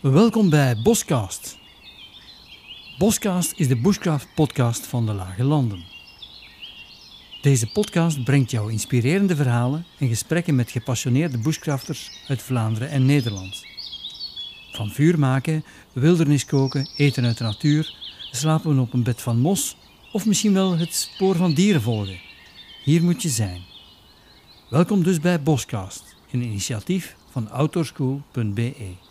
[0.00, 1.58] Welkom bij Boscast.
[2.98, 5.84] Boscast is de bushcraft podcast van de Lage Landen.
[7.42, 13.64] Deze podcast brengt jou inspirerende verhalen en gesprekken met gepassioneerde bushcrafters uit Vlaanderen en Nederland.
[14.72, 17.94] Van vuur maken, wildernis koken, eten uit de natuur,
[18.30, 19.76] slapen op een bed van mos
[20.12, 22.20] of misschien wel het spoor van dieren volgen.
[22.84, 23.60] Hier moet je zijn.
[24.70, 29.08] Welkom dus bij Boscast, een initiatief van outdoorschool.be.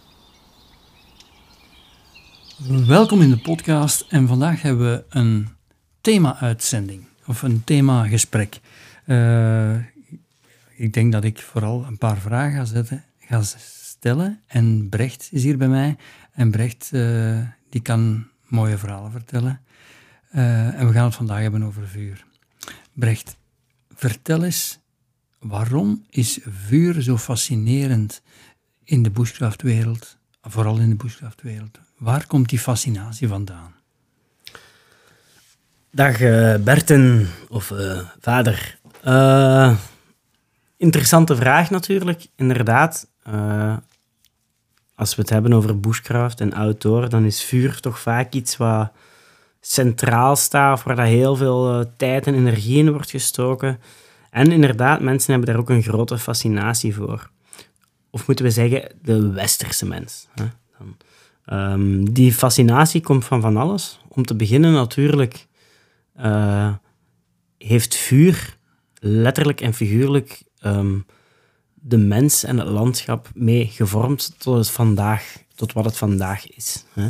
[2.68, 5.48] Welkom in de podcast en vandaag hebben we een
[6.02, 8.60] thema-uitzending of een thema-gesprek.
[9.06, 9.76] Uh,
[10.76, 15.44] ik denk dat ik vooral een paar vragen ga, zetten, ga stellen en Brecht is
[15.44, 15.98] hier bij mij.
[16.32, 19.62] En Brecht uh, die kan mooie verhalen vertellen.
[20.36, 22.26] Uh, en we gaan het vandaag hebben over vuur.
[22.94, 23.38] Brecht,
[23.94, 24.80] vertel eens,
[25.40, 28.22] waarom is vuur zo fascinerend
[28.84, 30.18] in de bushcraftwereld,
[30.50, 31.80] vooral in de bushcraftwereld?
[31.98, 33.74] Waar komt die fascinatie vandaan?
[35.92, 38.80] Dag uh, Berten, of uh, vader.
[39.06, 39.76] Uh,
[40.78, 43.08] interessante vraag natuurlijk, inderdaad.
[44.96, 48.92] als we het hebben over bushcraft en outdoor, dan is vuur toch vaak iets wat
[49.62, 53.80] centraal staat, waar daar heel veel tijd en energie in wordt gestoken.
[54.30, 57.30] En inderdaad, mensen hebben daar ook een grote fascinatie voor.
[58.10, 60.28] Of moeten we zeggen, de westerse mens.
[60.36, 60.46] Hè?
[61.52, 64.00] Um, die fascinatie komt van van alles.
[64.08, 65.48] Om te beginnen natuurlijk
[66.20, 66.74] uh,
[67.58, 68.58] heeft vuur
[69.00, 71.06] letterlijk en figuurlijk um,
[71.74, 76.86] de mens en het landschap mee gevormd tot, het vandaag, tot wat het vandaag is.
[76.94, 77.10] Hè?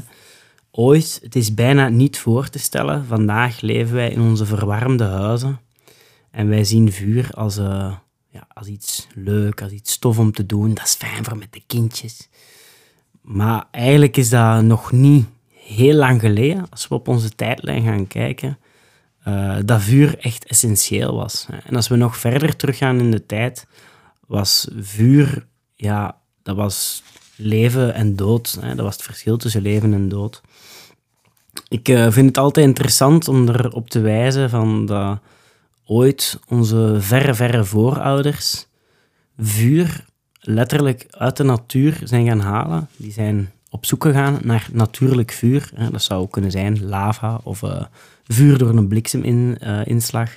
[0.71, 5.59] Ooit, het is bijna niet voor te stellen, vandaag leven wij in onze verwarmde huizen
[6.31, 7.95] en wij zien vuur als, uh,
[8.29, 10.73] ja, als iets leuk, als iets tof om te doen.
[10.73, 12.29] Dat is fijn voor met de kindjes.
[13.21, 18.07] Maar eigenlijk is dat nog niet heel lang geleden, als we op onze tijdlijn gaan
[18.07, 18.57] kijken,
[19.27, 21.47] uh, dat vuur echt essentieel was.
[21.65, 23.67] En als we nog verder teruggaan in de tijd,
[24.27, 27.03] was vuur, ja, dat was
[27.35, 28.57] leven en dood.
[28.61, 28.75] Hè?
[28.75, 30.41] Dat was het verschil tussen leven en dood.
[31.67, 35.19] Ik uh, vind het altijd interessant om erop te wijzen van dat
[35.89, 38.67] ooit onze verre, verre voorouders
[39.37, 40.05] vuur
[40.39, 42.87] letterlijk uit de natuur zijn gaan halen.
[42.97, 45.71] Die zijn op zoek gegaan naar natuurlijk vuur.
[45.91, 47.83] Dat zou kunnen zijn lava of uh,
[48.23, 50.29] vuur door een blikseminslag.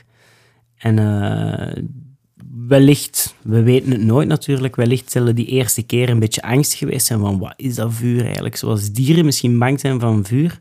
[0.77, 1.85] en uh,
[2.69, 7.07] wellicht, we weten het nooit natuurlijk, wellicht zullen die eerste keer een beetje angst geweest
[7.07, 8.57] zijn van wat is dat vuur eigenlijk?
[8.57, 10.61] Zoals dieren misschien bang zijn van vuur.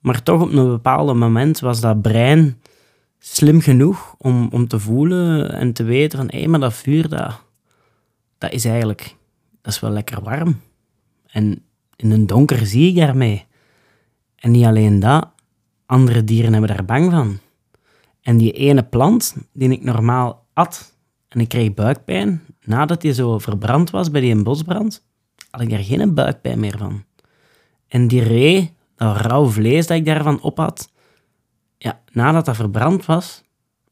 [0.00, 2.56] Maar toch op een bepaald moment was dat brein
[3.24, 7.42] slim genoeg om, om te voelen en te weten van hé, dat vuur, dat,
[8.38, 9.16] dat is eigenlijk
[9.62, 10.60] dat is wel lekker warm.
[11.26, 11.62] En
[11.96, 13.46] in een donker zie ik daarmee.
[14.36, 15.30] En niet alleen dat,
[15.86, 17.38] andere dieren hebben daar bang van.
[18.22, 20.96] En die ene plant die ik normaal at
[21.28, 25.06] en ik kreeg buikpijn, nadat die zo verbrand was bij die bosbrand,
[25.50, 27.04] had ik daar geen buikpijn meer van.
[27.88, 30.92] En die ree, dat rauw vlees dat ik daarvan op had,
[31.82, 33.42] ja, nadat dat verbrand was,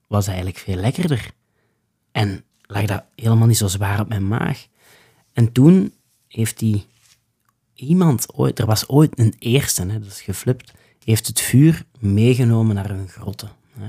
[0.06, 1.30] was eigenlijk veel lekkerder.
[2.12, 4.66] En lag dat helemaal niet zo zwaar op mijn maag.
[5.32, 5.92] En toen
[6.28, 6.86] heeft die
[7.74, 10.72] iemand ooit, er was ooit een eerste, hè, dat is geflipt,
[11.04, 13.50] heeft het vuur meegenomen naar hun grotten.
[13.78, 13.88] Hè.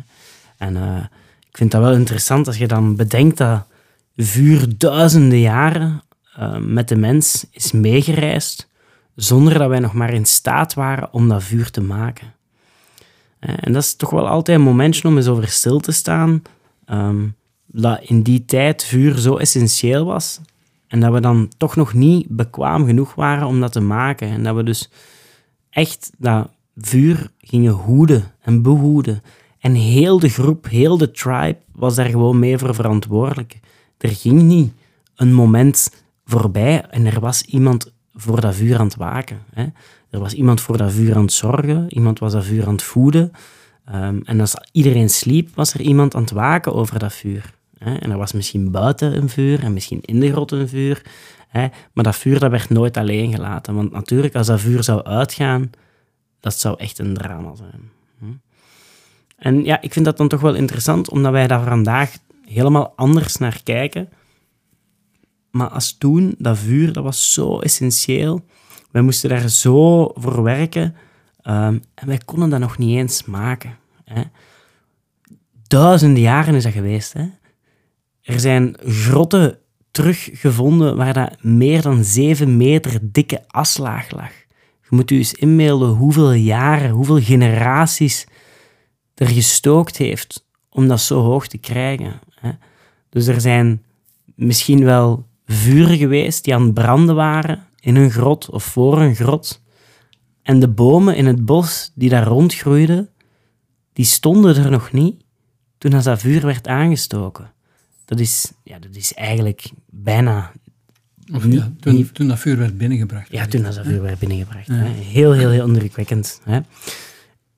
[0.57, 1.03] En uh,
[1.50, 3.67] ik vind dat wel interessant als je dan bedenkt dat
[4.16, 6.03] vuur duizenden jaren
[6.40, 8.67] uh, met de mens is meegereisd,
[9.16, 12.34] zonder dat wij nog maar in staat waren om dat vuur te maken.
[13.41, 16.41] En dat is toch wel altijd een momentje om eens over stil te staan.
[16.85, 17.35] Um,
[17.66, 20.40] dat in die tijd vuur zo essentieel was.
[20.88, 24.28] En dat we dan toch nog niet bekwaam genoeg waren om dat te maken.
[24.28, 24.90] En dat we dus
[25.70, 29.22] echt dat vuur gingen hoeden en behoeden.
[29.59, 33.59] En heel de groep, heel de tribe was daar gewoon mee voor verantwoordelijk.
[33.97, 34.72] Er ging niet
[35.16, 35.91] een moment
[36.26, 39.40] voorbij en er was iemand voor dat vuur aan het waken.
[39.53, 39.66] Hè.
[40.11, 42.84] Er was iemand voor dat vuur aan het zorgen, iemand was dat vuur aan het
[42.84, 43.31] voeden.
[43.93, 47.53] Um, en als iedereen sliep, was er iemand aan het waken over dat vuur.
[47.78, 47.96] Hè.
[47.96, 51.02] En er was misschien buiten een vuur en misschien in de grot een vuur.
[51.47, 51.67] Hè.
[51.93, 53.75] Maar dat vuur dat werd nooit alleen gelaten.
[53.75, 55.69] Want natuurlijk, als dat vuur zou uitgaan,
[56.40, 57.90] dat zou echt een drama zijn.
[58.19, 58.25] Hm.
[59.37, 63.37] En ja, ik vind dat dan toch wel interessant, omdat wij daar vandaag helemaal anders
[63.37, 64.09] naar kijken.
[65.52, 68.46] Maar als toen, dat vuur, dat was zo essentieel.
[68.91, 70.96] Wij moesten daar zo voor werken.
[71.43, 73.78] Um, en wij konden dat nog niet eens maken.
[74.03, 74.22] Hè.
[75.67, 77.14] Duizenden jaren is dat geweest.
[77.14, 77.26] Hè.
[78.22, 79.58] Er zijn grotten
[79.91, 84.32] teruggevonden waar dat meer dan 7 meter dikke aslaag lag.
[84.82, 88.28] Je moet u eens inbeelden hoeveel jaren, hoeveel generaties
[89.16, 92.20] er gestookt heeft om dat zo hoog te krijgen.
[92.35, 92.52] Hè.
[93.09, 93.84] Dus er zijn
[94.35, 99.16] misschien wel vuren geweest die aan het branden waren in een grot of voor een
[99.16, 99.61] grot.
[100.41, 103.09] En de bomen in het bos die daar rondgroeiden,
[103.93, 105.23] die stonden er nog niet
[105.78, 107.51] toen dat vuur werd aangestoken.
[108.05, 110.51] Dat is, ja, dat is eigenlijk bijna...
[111.33, 113.31] Of niet- ja, toen, niet- toen dat vuur werd binnengebracht.
[113.31, 114.67] ja, toen dat vuur werd binnengebracht.
[114.67, 114.87] Hè.
[114.87, 116.41] Heel, heel, heel indrukwekkend.
[116.43, 116.59] Hè.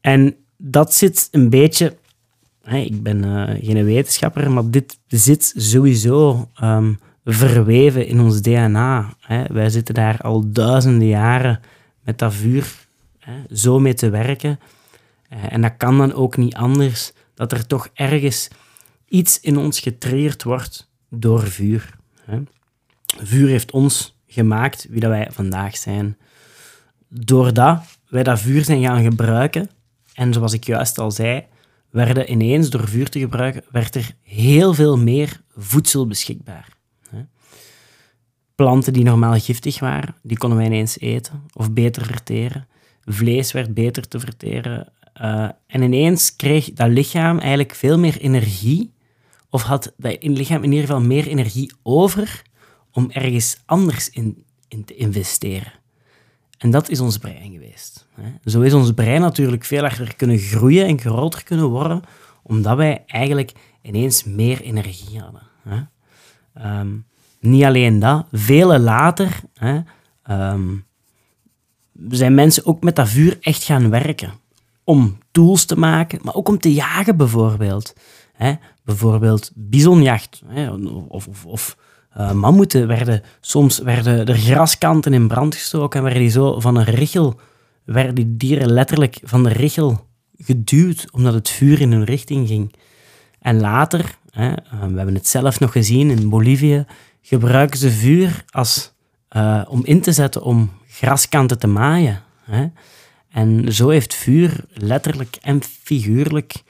[0.01, 1.97] En dat zit een beetje...
[2.61, 6.93] Hè, ik ben eh, geen wetenschapper, maar dit zit sowieso ehm,
[7.25, 9.13] verweven in ons DNA.
[9.19, 9.43] Hè.
[9.53, 11.59] Wij zitten daar al duizenden jaren
[12.03, 12.87] met dat vuur
[13.19, 14.59] hè, zo mee te werken.
[15.29, 18.47] Eh, en dat kan dan ook niet anders dat er toch ergens
[19.07, 21.89] iets in ons getriggerd wordt door vuur.
[22.25, 22.41] Hè.
[23.21, 26.17] Vuur heeft ons gemaakt wie dat wij vandaag zijn.
[27.07, 29.69] Doordat wij dat vuur zijn gaan gebruiken,
[30.13, 31.45] en zoals ik juist al zei,
[31.89, 36.67] werden ineens door vuur te gebruiken, werd er heel veel meer voedsel beschikbaar.
[38.55, 42.67] Planten die normaal giftig waren, die konden wij ineens eten of beter verteren.
[43.05, 44.91] Vlees werd beter te verteren.
[45.13, 48.93] Eh, en ineens kreeg dat lichaam eigenlijk veel meer energie,
[49.49, 52.41] of had dat lichaam in ieder geval meer energie over
[52.91, 55.73] om ergens anders in, in te investeren.
[56.57, 58.07] En dat is ons brein geweest.
[58.45, 62.01] Zo is ons brein natuurlijk veel harder kunnen groeien en groter kunnen worden,
[62.43, 63.51] omdat wij eigenlijk
[63.81, 65.41] ineens meer energie hadden.
[65.63, 65.81] hè.
[67.43, 69.79] Niet alleen dat, vele later hè,
[70.23, 70.69] ehm,
[72.09, 74.33] zijn mensen ook met dat vuur echt gaan werken.
[74.83, 77.93] Om tools te maken, maar ook om te jagen bijvoorbeeld.
[78.33, 78.53] Hè.
[78.83, 80.71] Bijvoorbeeld bisonjacht hè,
[81.07, 81.77] of, of, of
[82.09, 86.75] eh, mammoeten werden soms werden er graskanten in brand gestoken en werden die zo van
[86.75, 87.39] een richel,
[87.85, 90.07] werden die dieren letterlijk van de richel
[90.37, 92.73] geduwd omdat het vuur in hun richting ging.
[93.39, 96.85] En later, hè, eh, we hebben het zelf nog gezien in Bolivie,
[97.25, 98.93] gebruiken ze vuur als,
[99.27, 102.21] eh, om in te zetten om graskanten te maaien.
[102.43, 102.67] Hè.
[103.29, 106.63] En zo heeft vuur letterlijk en figuurlijk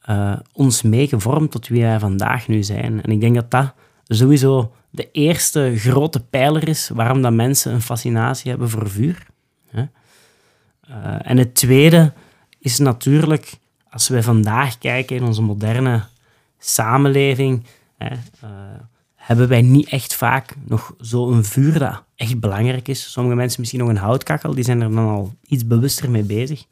[0.00, 3.02] eh, ons meegevormd tot wie wij vandaag nu zijn.
[3.02, 3.74] En ik denk dat dat
[4.06, 9.26] sowieso de eerste grote pijler is waarom dat mensen een fascinatie hebben voor vuur.
[9.68, 9.84] Hè.
[10.80, 12.12] Eh, en het tweede
[12.58, 13.52] is natuurlijk,
[13.90, 16.02] als we vandaag kijken in onze moderne
[16.58, 17.64] samenleving,
[17.98, 18.16] hè,
[19.22, 23.12] hebben wij niet echt vaak nog zo'n vuur dat echt belangrijk is.
[23.12, 26.64] Sommige mensen misschien nog een houtkachel, die zijn er dan al iets bewuster mee bezig.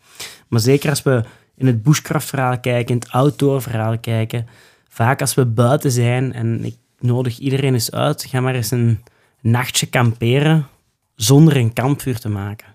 [0.49, 1.25] Maar zeker als we
[1.57, 4.47] in het bushcraft-verhaal kijken, in het outdoor-verhaal kijken,
[4.89, 9.03] vaak als we buiten zijn, en ik nodig iedereen eens uit, ga maar eens een
[9.41, 10.67] nachtje kamperen
[11.15, 12.67] zonder een kampvuur te maken.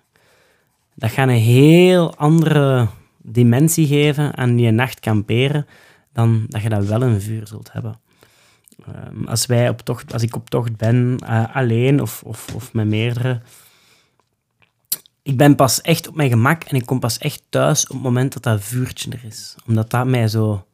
[0.94, 2.88] Dat gaat een heel andere
[3.22, 5.68] dimensie geven aan die nacht kamperen
[6.14, 8.00] dan dat je dat wel een vuur zult hebben.
[8.86, 12.74] Ehm, als, wij op tocht, als ik op tocht ben, eh, alleen of, of, of
[12.74, 13.42] met meerdere,
[15.22, 18.02] ik ben pas echt op mijn gemak en ik kom pas echt thuis op het
[18.02, 19.56] moment dat dat vuurtje er is.
[19.66, 20.66] Omdat dat mij zo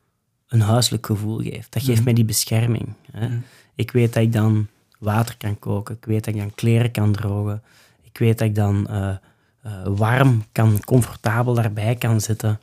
[0.48, 1.74] een huiselijk gevoel geeft.
[1.74, 2.94] Dat geeft mij die bescherming.
[3.12, 3.30] Hè.
[3.76, 4.68] Ik weet dat ik dan
[5.00, 5.96] water kan koken.
[5.96, 7.64] Ik weet dat ik dan kleren kan drogen.
[8.02, 9.16] Ik weet dat ik dan eh,
[9.62, 12.60] eh, warm kan, comfortabel daarbij kan zitten.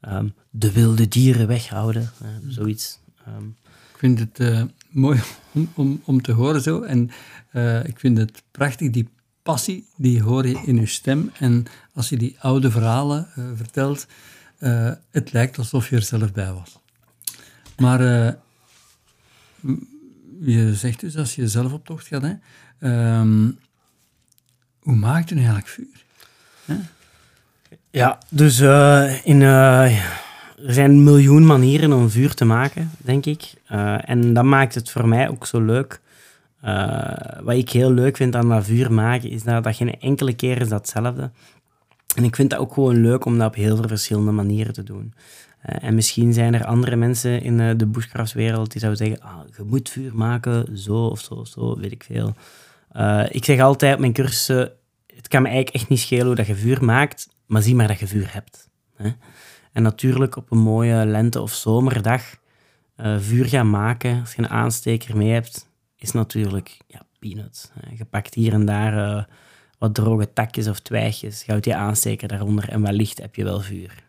[0.00, 2.10] Ehm, de wilde dieren weghouden.
[2.46, 2.98] zoiets.
[3.24, 3.44] Ehm,
[3.98, 5.20] vind het eh, mooi
[5.52, 6.82] om, om, om te horen zo.
[6.82, 7.10] En
[7.50, 9.08] eh, ik vind het prachtig, die
[9.42, 11.30] passie, die hoor je in je stem.
[11.38, 14.06] En als je die oude verhalen eh, vertelt,
[15.10, 16.78] het lijkt alsof je er zelf bij was.
[17.76, 18.00] Maar
[20.40, 22.34] je zegt dus, als je zelf op tocht gaat, hè,
[22.78, 23.50] ehm,
[24.78, 26.04] hoe maakt je nu eigenlijk vuur?
[27.90, 28.60] Ja, dus
[29.24, 29.40] in,
[30.66, 33.54] er zijn een miljoen manieren om vuur te maken, denk ik.
[33.66, 36.00] Eh, en dat maakt het voor mij ook zo leuk.
[36.60, 40.34] Eh, wat ik heel leuk vind aan dat vuur maken, is dat, dat geen enkele
[40.34, 41.30] keer is datzelfde.
[42.16, 44.82] En ik vind dat ook gewoon leuk om dat op heel veel verschillende manieren te
[44.82, 45.14] doen.
[45.60, 49.62] Eh, en misschien zijn er andere mensen in de bushcraftswereld die zouden zeggen, ah, je
[49.62, 52.34] moet vuur maken, zo of zo of zo, weet ik veel.
[53.28, 54.72] Ik zeg altijd op mijn cursussen,
[55.16, 57.88] het kan me eigenlijk echt niet schelen hoe dat je vuur maakt, maar zie maar
[57.88, 58.68] dat je vuur hebt.
[58.96, 59.10] Hè?
[59.76, 62.22] En natuurlijk op een mooie lente- of zomerdag
[62.94, 67.70] eh, vuur gaan maken, als je een aansteker mee hebt, is natuurlijk ja, peanuts.
[67.96, 69.24] Je pakt hier en daar eh,
[69.78, 73.60] wat droge takjes of twijgjes, je houdt je aansteker daaronder en wellicht heb je wel
[73.60, 74.04] vuur.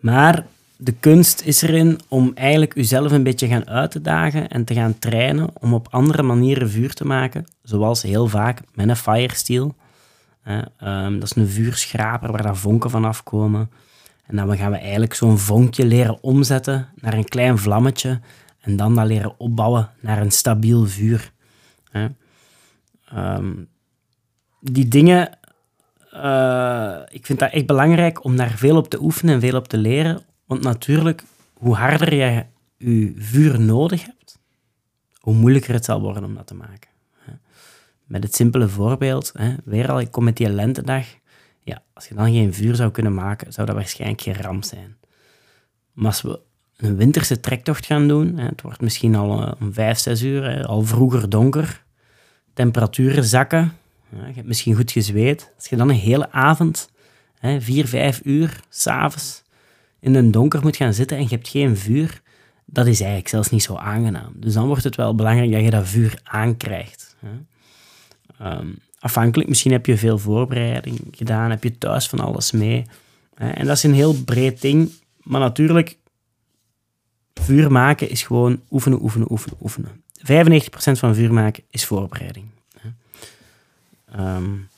[0.00, 0.46] Maar
[0.76, 4.74] de kunst is erin om eigenlijk jezelf een beetje gaan uit te dagen en te
[4.74, 9.74] gaan trainen om op andere manieren vuur te maken, zoals heel vaak met een firesteel.
[10.44, 13.70] Um, dat is een vuurschraper waar daar vonken van afkomen.
[14.26, 18.20] En dan gaan we eigenlijk zo'n vonkje leren omzetten naar een klein vlammetje
[18.60, 21.32] en dan dat leren opbouwen naar een stabiel vuur.
[23.14, 23.68] Um,
[24.60, 25.38] die dingen,
[26.14, 29.68] uh, ik vind dat echt belangrijk om daar veel op te oefenen en veel op
[29.68, 30.22] te leren.
[30.46, 32.44] Want natuurlijk, hoe harder je
[32.76, 34.38] je vuur nodig hebt,
[35.18, 36.91] hoe moeilijker het zal worden om dat te maken.
[38.12, 39.32] Met het simpele voorbeeld,
[39.64, 41.06] weer al, ik kom met die lentedag.
[41.62, 44.96] Ja, als je dan geen vuur zou kunnen maken, zou dat waarschijnlijk geen ramp zijn.
[45.92, 46.40] Maar als we
[46.76, 50.82] een winterse trektocht gaan doen, het wordt misschien al eh, om vijf, zes uur, al
[50.82, 51.84] vroeger donker,
[52.54, 53.72] temperaturen zakken,
[54.08, 55.52] je hebt misschien goed gezweet.
[55.56, 56.90] Als je dan een hele avond,
[57.38, 59.42] hè, vier, vijf uur, s'avonds,
[60.00, 62.22] in een donker moet gaan zitten en je hebt geen vuur,
[62.64, 64.32] dat is eigenlijk zelfs niet zo aangenaam.
[64.36, 67.16] Dus dan wordt het wel belangrijk dat je dat vuur aankrijgt.
[67.18, 67.28] Hè.
[68.42, 68.66] Ehm,
[68.98, 72.86] afhankelijk, misschien heb je veel voorbereiding gedaan, heb je thuis van alles mee.
[73.34, 74.90] En dat is een heel breed ding.
[75.22, 75.96] Maar natuurlijk,
[77.34, 80.02] vuur maken is gewoon oefenen, oefenen, oefenen, oefenen.
[80.18, 82.46] 95% van vuur maken is voorbereiding.
[84.18, 84.68] Um,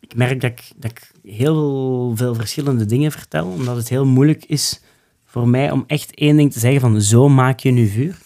[0.00, 4.44] ik merk dat ik, dat ik heel veel verschillende dingen vertel, omdat het heel moeilijk
[4.44, 4.80] is
[5.24, 8.18] voor mij om echt één ding te zeggen van zo maak je nu vuur.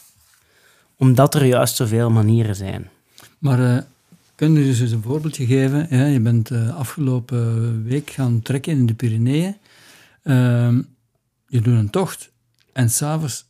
[0.97, 2.90] Omdat er juist zoveel manieren zijn.
[3.38, 3.79] Maar uh,
[4.40, 5.87] kun je dus een voorbeeldje geven?
[5.90, 9.56] Ja, je bent uh, afgelopen week gaan trekken in de Pyreneeën.
[10.25, 10.78] Uh,
[11.47, 12.30] je doet een tocht
[12.73, 13.47] en s'avonds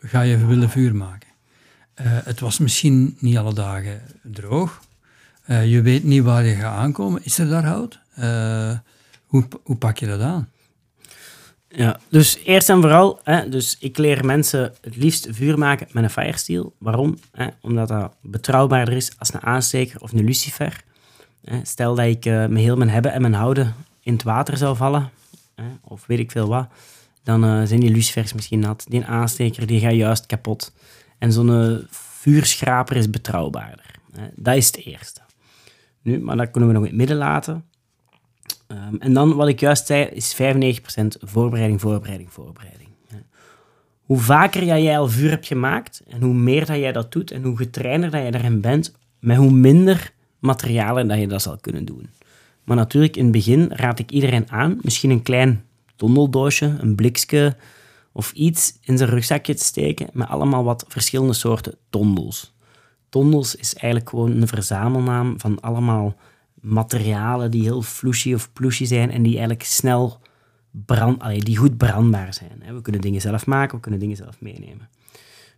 [0.00, 1.28] ga je willen vuur maken.
[2.00, 4.80] Uh, het was misschien niet alle dagen droog,
[5.46, 7.24] uh, je weet niet waar je gaat aankomen.
[7.24, 8.00] Is er daar hout?
[9.26, 10.48] Hoe, hoe pak je dat aan?
[11.74, 16.04] Ja, dus eerst en vooral, hè, dus ik leer mensen het liefst vuur maken met
[16.04, 16.74] een firesteel.
[16.78, 17.18] Waarom?
[17.32, 20.82] Hè, omdat dat betrouwbaarder is als een aansteker of een lucifer.
[21.44, 24.76] Hè, stel dat ik me heel mijn hebben en mijn houden in het water zou
[24.76, 25.10] vallen,
[25.54, 26.68] hè, of weet ik veel wat,
[27.22, 28.86] dan uh, zijn die lucifers misschien nat.
[28.88, 30.72] Die aansteker die gaat juist kapot.
[31.18, 33.90] En zo'n vuurschraper is betrouwbaarder.
[34.34, 35.20] Dat is het eerste.
[36.02, 37.64] Nu, maar dat kunnen we nog in het midden laten.
[38.72, 40.38] Um, en dan, wat ik juist zei, is 95%
[41.20, 42.88] voorbereiding, voorbereiding, voorbereiding.
[44.02, 47.42] Hoe vaker jij al vuur hebt gemaakt, en hoe meer dat jij dat doet, en
[47.42, 51.84] hoe getrainder dat je daarin bent, met hoe minder materialen dat je dat zal kunnen
[51.84, 52.10] doen.
[52.64, 55.64] Maar natuurlijk, in het begin raad ik iedereen aan, misschien een klein
[55.96, 57.56] tondeldoosje, een blikske
[58.12, 62.54] of iets in zijn rugzakje te steken met allemaal wat verschillende soorten tondels.
[63.08, 66.16] Tondels is eigenlijk gewoon een verzamelnaam van allemaal
[66.62, 70.20] materialen die heel flushy of plushy zijn en die eigenlijk snel
[70.70, 72.74] brand, allee, die goed brandbaar zijn.
[72.74, 74.88] We kunnen dingen zelf maken, we kunnen dingen zelf meenemen.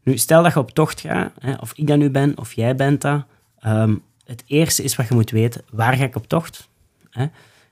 [0.03, 3.01] Nu, stel dat je op tocht gaat, of ik dat nu ben, of jij bent
[3.01, 3.25] dat.
[3.67, 6.69] Um, het eerste is wat je moet weten, waar ga ik op tocht?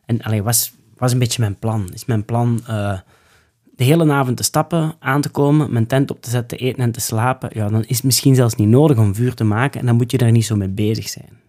[0.04, 1.88] En allee, was, was een beetje mijn plan.
[1.92, 2.98] Is mijn plan uh,
[3.76, 6.82] de hele avond te stappen, aan te komen, mijn tent op te zetten, te eten
[6.82, 9.80] en te slapen, ja, dan is het misschien zelfs niet nodig om vuur te maken
[9.80, 11.40] en dan moet je daar niet zo mee bezig zijn.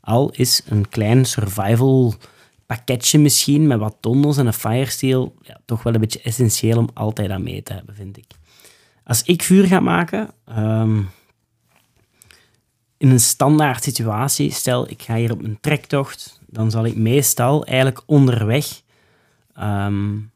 [0.00, 2.14] Al is een klein survival
[2.66, 6.88] pakketje misschien met wat tondels en een firesteel ja, toch wel een beetje essentieel om
[6.94, 8.26] altijd aan mee te hebben, vind ik.
[9.04, 11.10] Als ik vuur ga maken, um,
[12.96, 17.64] in een standaard situatie, stel ik ga hier op een trektocht, dan zal ik meestal
[17.64, 18.82] eigenlijk onderweg
[19.60, 20.30] um,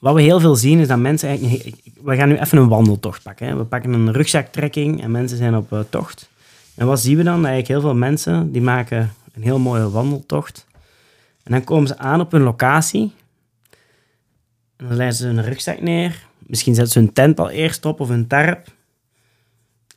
[0.00, 1.76] wat we heel veel zien is dat mensen eigenlijk...
[2.02, 3.58] We gaan nu even een wandeltocht pakken.
[3.58, 6.29] We pakken een rugzaktrekking en mensen zijn op uh, tocht.
[6.80, 7.34] En wat zien we dan?
[7.34, 10.66] Eigenlijk heel veel mensen die maken een heel mooie wandeltocht.
[11.42, 13.12] En dan komen ze aan op hun locatie.
[14.76, 16.26] En dan leggen ze hun rugzak neer.
[16.38, 18.72] Misschien zetten ze hun tent al eerst op of hun tarp.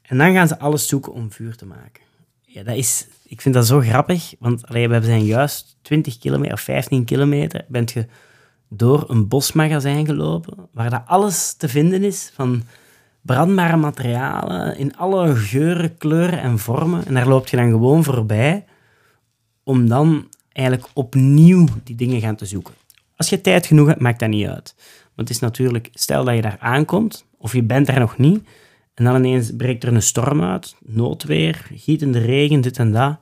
[0.02, 2.04] En dan gaan ze alles zoeken om vuur te maken.
[2.42, 6.54] Ja, dat is, ik vind dat zo grappig, want allee, we zijn juist 20 kilometer
[6.54, 7.66] of 15 kilometer.
[7.68, 8.08] Bent je
[8.70, 12.63] door een bosmagazijn gelopen, waar dat alles te vinden is van
[13.24, 17.06] brandbare materialen in alle geuren, kleuren en vormen.
[17.06, 18.65] En daar loop je dan gewoon voorbij
[19.63, 22.74] om dan eigenlijk opnieuw die dingen gaan te zoeken.
[23.15, 24.75] Als je tijd genoeg hebt, maakt dat niet uit.
[25.15, 28.48] Want het is natuurlijk, stel dat je daar aankomt, of je bent daar nog niet,
[28.94, 33.18] en dan ineens breekt er een storm uit, noodweer, gietende regen, dit en dat.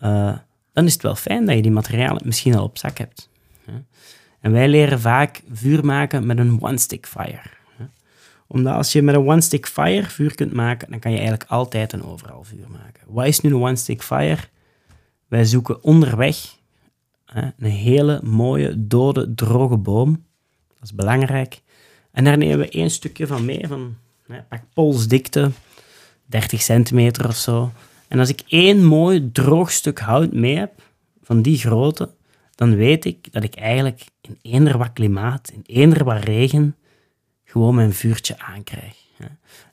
[0.00, 0.36] Uh,
[0.72, 3.30] dan is het wel fijn dat je die materialen misschien al op zak hebt.
[4.40, 7.57] En wij leren vaak vuur maken met een one-stick fire.
[8.48, 11.92] Omdat als je met een one-stick fire vuur kunt maken, dan kan je eigenlijk altijd
[11.92, 13.02] en overal vuur maken.
[13.06, 14.42] Wat is nu een one-stick fire?
[15.26, 16.56] Wij zoeken onderweg
[17.34, 20.24] een hele mooie, dode, droge boom.
[20.68, 21.60] Dat is belangrijk.
[22.10, 25.50] En daar nemen we één stukje van mee, van hè, pak polsdikte,
[26.26, 27.72] 30 centimeter of zo.
[28.08, 30.82] En als ik één mooi droog stuk hout mee heb,
[31.22, 32.10] van die grootte,
[32.54, 36.76] dan weet ik dat ik eigenlijk in eender wat klimaat, in eender wat regen,
[37.48, 38.94] gewoon mijn vuurtje aankrijg.
[39.16, 39.24] hè.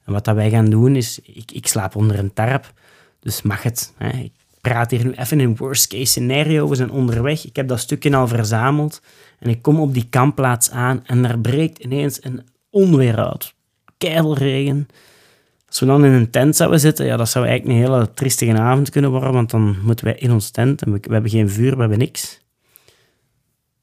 [0.06, 2.74] En wat dat wij gaan doen is, ik, ik slaap onder een tarp,
[3.20, 3.94] dus mag het.
[3.98, 4.10] Hè.
[4.10, 7.80] Ik praat hier nu even in worst case scenario, we zijn onderweg, ik heb dat
[7.80, 9.02] stukje al verzameld
[9.40, 13.54] en ik kom op die kampplaats aan en daar breekt ineens een onweer uit.
[13.98, 14.88] Keidelregen.
[15.68, 18.58] Als we dan in een tent zouden zitten, ja, dat zou eigenlijk een hele triestige
[18.58, 21.74] avond kunnen worden, want dan moeten wij in ons tent en we hebben geen vuur,
[21.74, 22.40] we hebben niks.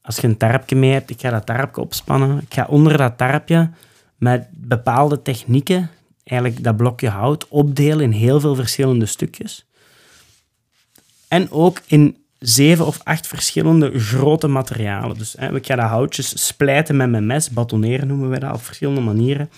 [0.03, 2.37] Als je een tarpje mee hebt, ik ga dat tarpje opspannen.
[2.37, 3.69] Ik ga onder dat tarpje
[4.17, 5.89] met bepaalde technieken
[6.23, 9.65] eigenlijk dat blokje hout opdelen in heel veel verschillende stukjes.
[11.27, 15.17] En ook in zeven of acht verschillende grote materialen.
[15.17, 18.63] Dus hè, ik ga dat houtjes splijten met mijn mes, batoneren noemen we dat op
[18.63, 19.49] verschillende manieren.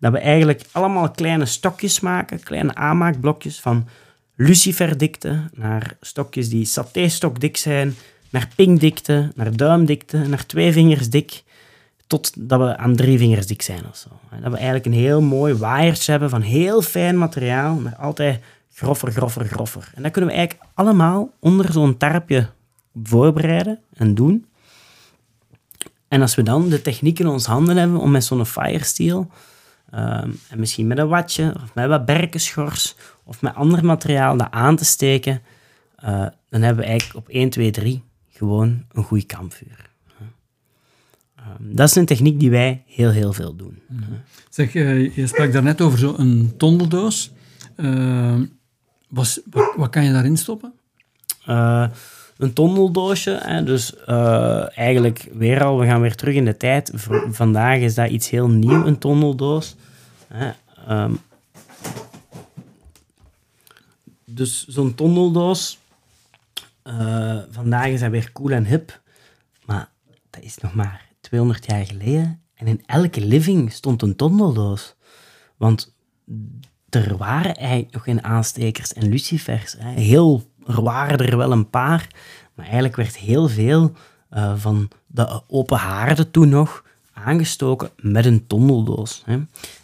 [0.00, 3.88] Dat we eigenlijk allemaal kleine stokjes maken, kleine aanmaakblokjes van
[4.36, 7.94] luciferdikte naar stokjes die satéstok zijn,
[8.30, 11.42] naar pinkdikte, naar duimdikte, naar twee vingers dik,
[12.06, 14.08] totdat we aan drie vingers dik zijn of zo.
[14.30, 18.40] Dat we eigenlijk een heel mooi waaiertje hebben van heel fijn materiaal, maar altijd
[18.72, 19.90] groffer, groffer, groffer.
[19.94, 22.48] En dat kunnen we eigenlijk allemaal onder zo'n tarpje
[23.02, 24.46] voorbereiden en doen.
[26.08, 29.30] En als we dan de techniek in ons handen hebben om met zo'n firesteel,
[29.90, 34.50] ehm, en misschien met een watje, of met wat berkenschors, of met ander materiaal dat
[34.50, 35.42] aan te steken,
[35.96, 38.02] eh, dan hebben we eigenlijk op 1, 2, 3
[38.38, 39.90] gewoon een goed kampvuur.
[41.36, 43.78] Ehm, dat is een techniek die wij heel, heel veel doen.
[44.50, 47.30] Zeg, eh, je sprak daarnet over zo'n tondeldoos.
[49.08, 50.72] Was, wat, wat kan je daarin stoppen?
[51.46, 51.86] Eh,
[52.38, 56.92] een tondeldoosje, hè, dus eh, eigenlijk weer al, we gaan weer terug in de tijd.
[56.94, 59.76] V- vandaag is dat iets heel nieuw, een tondeldoos.
[60.28, 60.50] Hè.
[60.86, 61.12] Ehm,
[64.24, 65.78] dus zo'n tondeldoos,
[66.88, 69.00] eh, vandaag is dat weer cool en hip,
[69.64, 69.90] maar
[70.30, 72.42] dat is nog maar 200 jaar geleden.
[72.54, 74.94] En in elke living stond een tondeldoos.
[75.56, 75.94] Want
[76.88, 79.76] er waren eigenlijk nog geen aanstekers en lucifers.
[79.78, 82.08] Heel, er waren er wel een paar,
[82.54, 83.92] maar eigenlijk werd heel veel
[84.28, 89.22] eh, van de open haarden toen nog aangestoken met een tondeldoos.
[89.24, 89.38] Hè.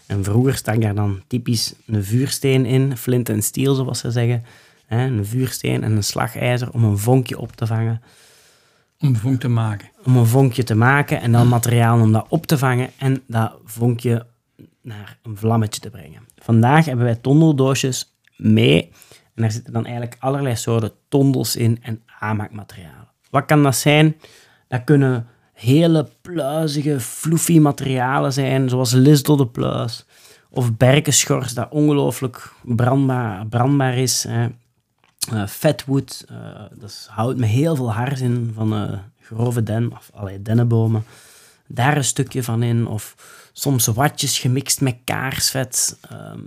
[0.07, 4.45] En vroeger stak daar dan typisch een vuursteen in, flint en steel zoals ze zeggen.
[4.87, 5.07] Hè.
[5.07, 8.03] Een vuursteen en een slagijzer om een vonkje op te vangen
[9.01, 9.89] Om een vonk te maken.
[10.05, 13.59] om een vonkje te maken en dan materiaal om dat op te vangen en dat
[13.65, 14.27] vonkje
[14.83, 16.23] naar een vlammetje te brengen.
[16.37, 18.91] Vandaag hebben wij tondeldoosjes mee
[19.35, 23.09] en daar zitten dan eigenlijk allerlei soorten tondels in en aanmaakmaterialen.
[23.31, 24.17] Wat kan dat zijn?
[24.69, 30.07] Dat kunnen hele pluizige, fluffy materialen zijn, zoals lisdode pluis
[30.51, 34.25] of berkenschors dat ongelooflijk brandbaar, brandbaar is.
[34.29, 34.49] Hè.
[35.33, 36.37] Eh, fatwood, eh,
[36.75, 41.05] dat is hout met heel veel hars in van eh, grove den, of allerlei dennenbomen.
[41.67, 43.15] Daar een stukje van in, of
[43.53, 46.41] soms watjes gemixt met kaarsvet, ehm,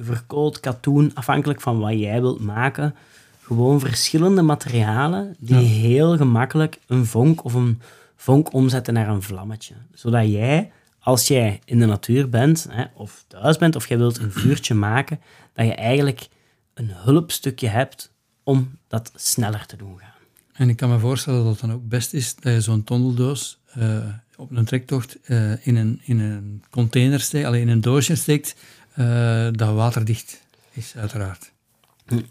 [0.00, 2.94] verkoold katoen, afhankelijk van wat jij wilt maken.
[3.42, 7.80] Gewoon verschillende materialen die heel gemakkelijk een vonk of een
[8.16, 9.74] vonk omzetten naar een vlammetje.
[9.94, 14.18] Zodat jij, als jij in de natuur bent, hè, of thuis bent, of jij wilt
[14.18, 15.20] een vuurtje maken,
[15.54, 16.28] dat je eigenlijk
[16.74, 20.12] een hulpstukje hebt om dat sneller te doen gaan.
[20.52, 23.58] En ik kan me voorstellen dat het dan ook best is dat je zo'n tondeldoos
[23.66, 28.14] eh, op een trektocht eh, in, een, in een container steekt, alleen in een doosje
[28.14, 28.56] steekt,
[28.94, 31.52] eh, dat waterdicht is, uiteraard.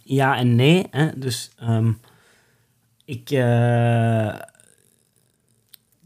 [0.04, 0.88] Ja en nee.
[0.92, 1.20] Hè.
[1.20, 1.92] Dus ehm,
[3.06, 3.30] ik,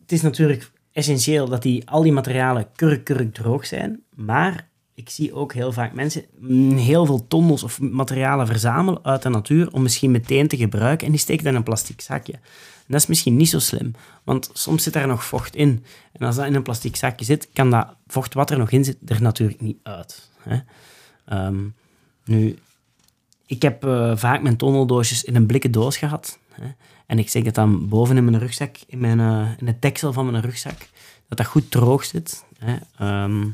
[0.02, 4.04] het is natuurlijk essentieel dat die, al die materialen kurk, kurk droog zijn.
[4.16, 9.22] Maar ik zie ook heel vaak mensen mm, heel veel tondels of materialen verzamelen uit
[9.22, 12.34] de natuur om misschien meteen te gebruiken en die steken dan in een plastic zakje.
[12.34, 13.92] En dat is misschien niet zo slim,
[14.24, 15.84] want soms zit daar nog vocht in.
[16.12, 18.84] En als dat in een plastic zakje zit, kan dat vocht wat er nog in
[18.84, 20.30] zit er natuurlijk niet uit.
[20.38, 20.60] Hè.
[21.26, 21.68] Ehm,
[22.26, 22.58] nu,
[23.46, 26.40] ik heb eh, vaak mijn tondeldoosjes in een blikken doos gehad.
[26.52, 26.68] Hè.
[27.06, 30.14] En ik zeg het dan boven in mijn rugzak, in, mijn, eh, in het deksel
[30.14, 30.78] van mijn rugzak,
[31.28, 32.46] dat dat goed droog zit.
[32.58, 32.76] Hè.
[32.98, 33.46] Ehm,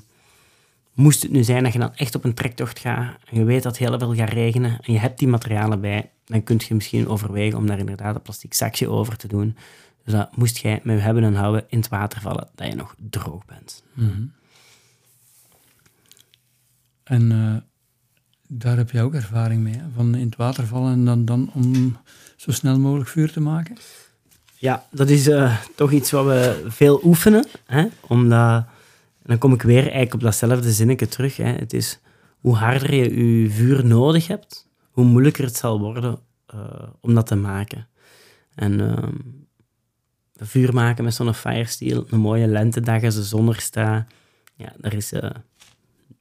[0.94, 3.64] moest het nu zijn dat je dan echt op een trektocht gaat en je weet
[3.64, 6.74] dat het heel veel gaat regenen en je hebt die materialen bij, dan kun je
[6.74, 9.58] misschien overwegen om daar inderdaad een plastic zakje over te doen.
[10.04, 12.96] Dus dat moest jij met hebben en houden in het water vallen, dat je nog
[13.10, 13.84] droog bent.
[17.04, 17.56] En eh,
[18.48, 19.84] daar heb je ook ervaring mee, hè?
[19.96, 21.98] van in het water vallen en dan, dan om
[22.36, 23.78] zo snel mogelijk vuur te maken.
[24.56, 27.46] Ja, dat is eh, toch iets wat we veel oefenen.
[27.66, 27.86] Hè?
[28.02, 28.66] Omdat
[29.24, 31.38] En dan kom ik weer eigenlijk op datzelfde zinnetje terug.
[31.38, 31.52] Hè.
[31.52, 32.00] Het is
[32.40, 37.28] hoe harder je je vuur nodig hebt, hoe moeilijker het zal worden eh, om dat
[37.28, 37.88] te maken.
[38.56, 39.16] En ehm,
[40.36, 44.08] vuur maken met zo'n firesteel, een mooie lentedag als de zon er staat,
[44.56, 45.30] ja, daar is, eh,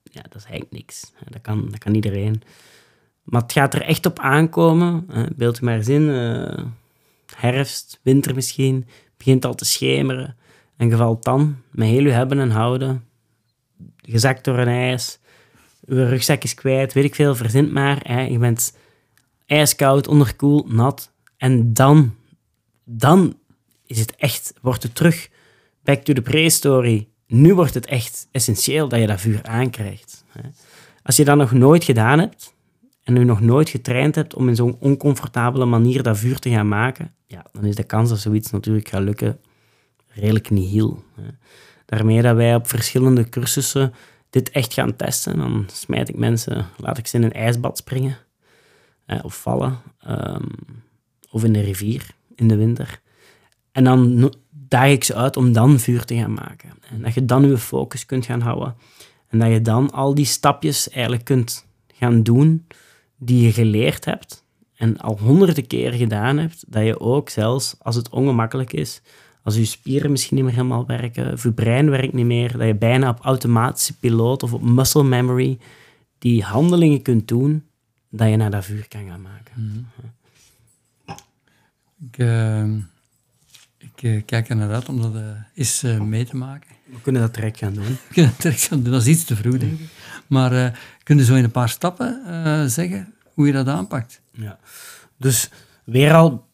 [0.02, 1.12] ja, dat is eigenlijk niks.
[1.28, 2.42] Dat kan, dat kan iedereen.
[3.22, 5.04] Maar het gaat er echt op aankomen.
[5.08, 5.26] Hè.
[5.36, 6.64] Beeld je maar eens in, eh,
[7.36, 8.86] herfst, winter misschien,
[9.16, 10.36] begint al te schemeren.
[10.76, 13.04] En je valt dan met heel je hebben en houden,
[13.96, 15.20] gezakt door een ijs,
[15.86, 18.00] je rugzak is kwijt, weet ik veel, verzint maar.
[18.02, 18.20] Hè.
[18.20, 18.76] Je bent
[19.46, 21.12] ijskoud, onderkoeld, nat.
[21.36, 22.14] En dan,
[22.84, 23.38] dan
[23.86, 25.30] is het echt, wordt het terug
[25.82, 27.08] back to the prehistory.
[27.26, 30.24] Nu wordt het echt essentieel dat je dat vuur aankrijgt.
[31.02, 32.54] Als je dat nog nooit gedaan hebt
[33.02, 36.68] en nu nog nooit getraind hebt om in zo'n oncomfortabele manier dat vuur te gaan
[36.68, 39.40] maken, ja, dan is de kans dat zoiets natuurlijk gaat lukken
[40.14, 41.04] redelijk nihil.
[41.86, 43.94] Daarmee dat wij op verschillende cursussen
[44.30, 45.36] dit echt gaan testen.
[45.36, 48.16] Dan smijt ik mensen, laat ik ze in een ijsbad springen
[49.22, 49.78] of vallen.
[50.00, 50.48] ehm,
[51.30, 53.00] of in de rivier in de winter.
[53.72, 56.70] En dan daag ik ze uit om dan vuur te gaan maken.
[56.90, 58.74] En dat je dan je focus kunt gaan houden.
[59.28, 62.66] En dat je dan al die stapjes eigenlijk kunt gaan doen
[63.16, 64.44] die je geleerd hebt
[64.74, 69.02] en al honderden keren gedaan hebt, dat je ook zelfs als het ongemakkelijk is,
[69.42, 72.66] als je spieren misschien niet meer helemaal werken, of je brein werkt niet meer, dat
[72.66, 75.58] je bijna op automatische piloot of op muscle memory
[76.18, 77.64] die handelingen kunt doen,
[78.08, 79.86] dat je naar dat vuur kan gaan maken.
[82.08, 82.64] Ik, eh,
[83.78, 85.12] ik eh, kijk er naar uit om dat
[85.54, 86.70] eens eh, mee te maken.
[86.84, 87.84] We kunnen dat direct gaan doen.
[88.08, 89.88] We kunnen het direct gaan doen, dat is iets te vroeg, denk ik.
[90.26, 92.20] Maar kun je zo in een paar stappen
[92.70, 94.20] zeggen hoe je dat aanpakt?
[94.30, 94.58] Ja.
[95.16, 95.50] Dus
[95.84, 96.46] weer al,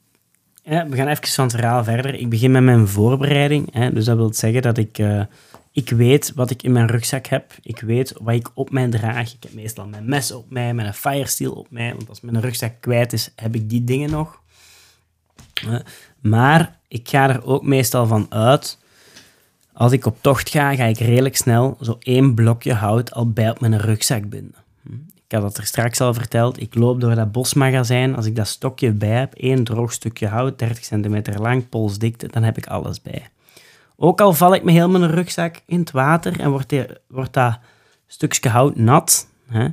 [0.68, 2.14] we gaan even van het verhaal verder.
[2.14, 3.74] Ik begin met mijn voorbereiding.
[3.74, 5.22] Hè, dus dat wil zeggen dat ik, eh,
[5.72, 7.52] ik weet wat ik in mijn rugzak heb.
[7.62, 9.32] Ik weet wat ik op mij draag.
[9.32, 11.94] Ik heb meestal mijn mes op mij, mijn firesteel op mij.
[11.94, 14.40] Want als mijn rugzak kwijt is, heb ik die dingen nog.
[16.20, 18.78] Maar ik ga er ook meestal van uit.
[19.72, 23.50] Als ik op tocht ga, ga ik redelijk snel zo één blokje hout al bij
[23.50, 24.54] op mijn rugzak binden.
[25.28, 26.60] Ik had dat er straks al verteld.
[26.60, 28.16] Ik loop door dat bosmagazijn.
[28.16, 32.42] Als ik dat stokje bij heb, één droog stukje hout, 30 centimeter lang, polsdikte, dan
[32.42, 33.28] heb ik alles bij.
[33.96, 37.32] Ook al val ik met heel mijn rugzak in het water en wordt, die, wordt
[37.32, 37.58] dat
[38.06, 39.68] stukje hout nat, hè,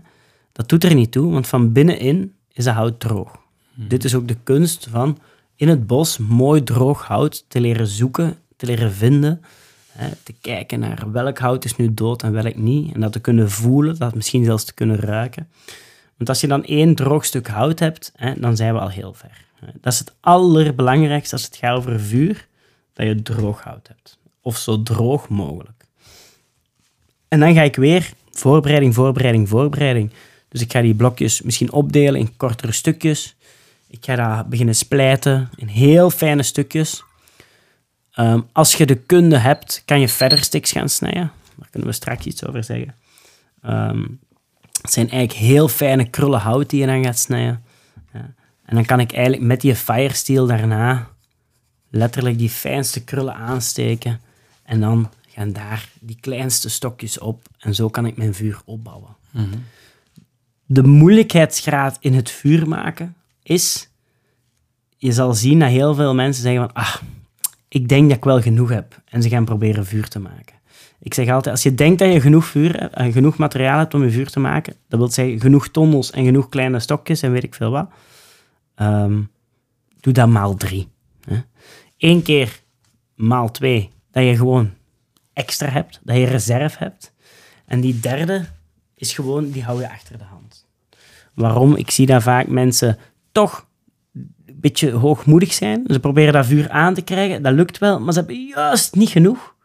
[0.52, 3.32] dat doet er niet toe, want van binnenin is dat hout droog.
[3.76, 5.18] Dit is ook de kunst van
[5.56, 9.42] in het bos mooi droog hout te leren zoeken, te leren vinden,
[10.24, 13.52] te kijken naar welk hout is nu dood en welk niet, en dat te kunnen
[13.52, 15.48] voelen, dat misschien zelfs te kunnen ruiken.
[16.18, 19.14] Want als je dan één droog stuk hout hebt, hè, dan zijn we al heel
[19.14, 19.44] ver.
[19.74, 22.48] Dat is het allerbelangrijkste als het gaat over vuur,
[22.94, 24.18] dat je droog hout hebt.
[24.42, 25.86] Of zo droog mogelijk.
[27.28, 30.12] En dan ga ik weer voorbereiding, voorbereiding, voorbereiding.
[30.50, 33.36] Dus ik ga die blokjes misschien opdelen in kortere stukjes.
[33.88, 37.04] Ik ga dat beginnen splijten in heel fijne stukjes.
[38.16, 41.32] Ehm, als je de kunde hebt, kan je verder sticks gaan snijden.
[41.56, 42.96] Daar kunnen we straks iets over zeggen.
[43.62, 44.06] Ehm,
[44.82, 47.64] het zijn eigenlijk heel fijne krullen hout die je dan gaat snijden.
[48.14, 48.34] Ja.
[48.66, 51.08] En dan kan ik eigenlijk met die firesteel daarna
[51.90, 54.22] letterlijk die fijnste krullen aansteken.
[54.64, 57.48] En dan gaan daar die kleinste stokjes op.
[57.60, 59.16] En zo kan ik mijn vuur opbouwen.
[60.66, 63.90] De moeilijkheidsgraad in het vuur maken is...
[64.98, 66.74] Je zal zien dat heel veel mensen zeggen van...
[66.74, 66.96] Ah,
[67.76, 69.02] ik denk dat ik wel genoeg heb.
[69.06, 70.56] En ze gaan proberen vuur te maken.
[71.00, 73.94] Ik zeg altijd, als je denkt dat je genoeg, vuur, hebt, eh, genoeg materiaal hebt
[73.94, 77.32] om je vuur te maken, dat wil zeggen genoeg tonnels en genoeg kleine stokjes en
[77.32, 77.90] weet ik veel wat,
[78.76, 79.22] ehm,
[80.00, 80.88] doe dat maal drie.
[81.28, 81.42] Hè.
[81.98, 82.62] Eén keer
[83.16, 84.72] maal twee, dat je gewoon
[85.34, 87.14] extra hebt, dat je reserve hebt.
[87.66, 88.46] En die derde
[88.96, 90.68] is gewoon, die hou je achter de hand.
[91.34, 91.76] Waarom?
[91.76, 92.98] Ik zie dat vaak mensen
[93.32, 93.65] toch
[94.56, 95.84] een beetje hoogmoedig zijn.
[95.88, 99.10] Ze proberen dat vuur aan te krijgen, dat lukt wel, maar ze hebben juist niet
[99.10, 99.56] genoeg.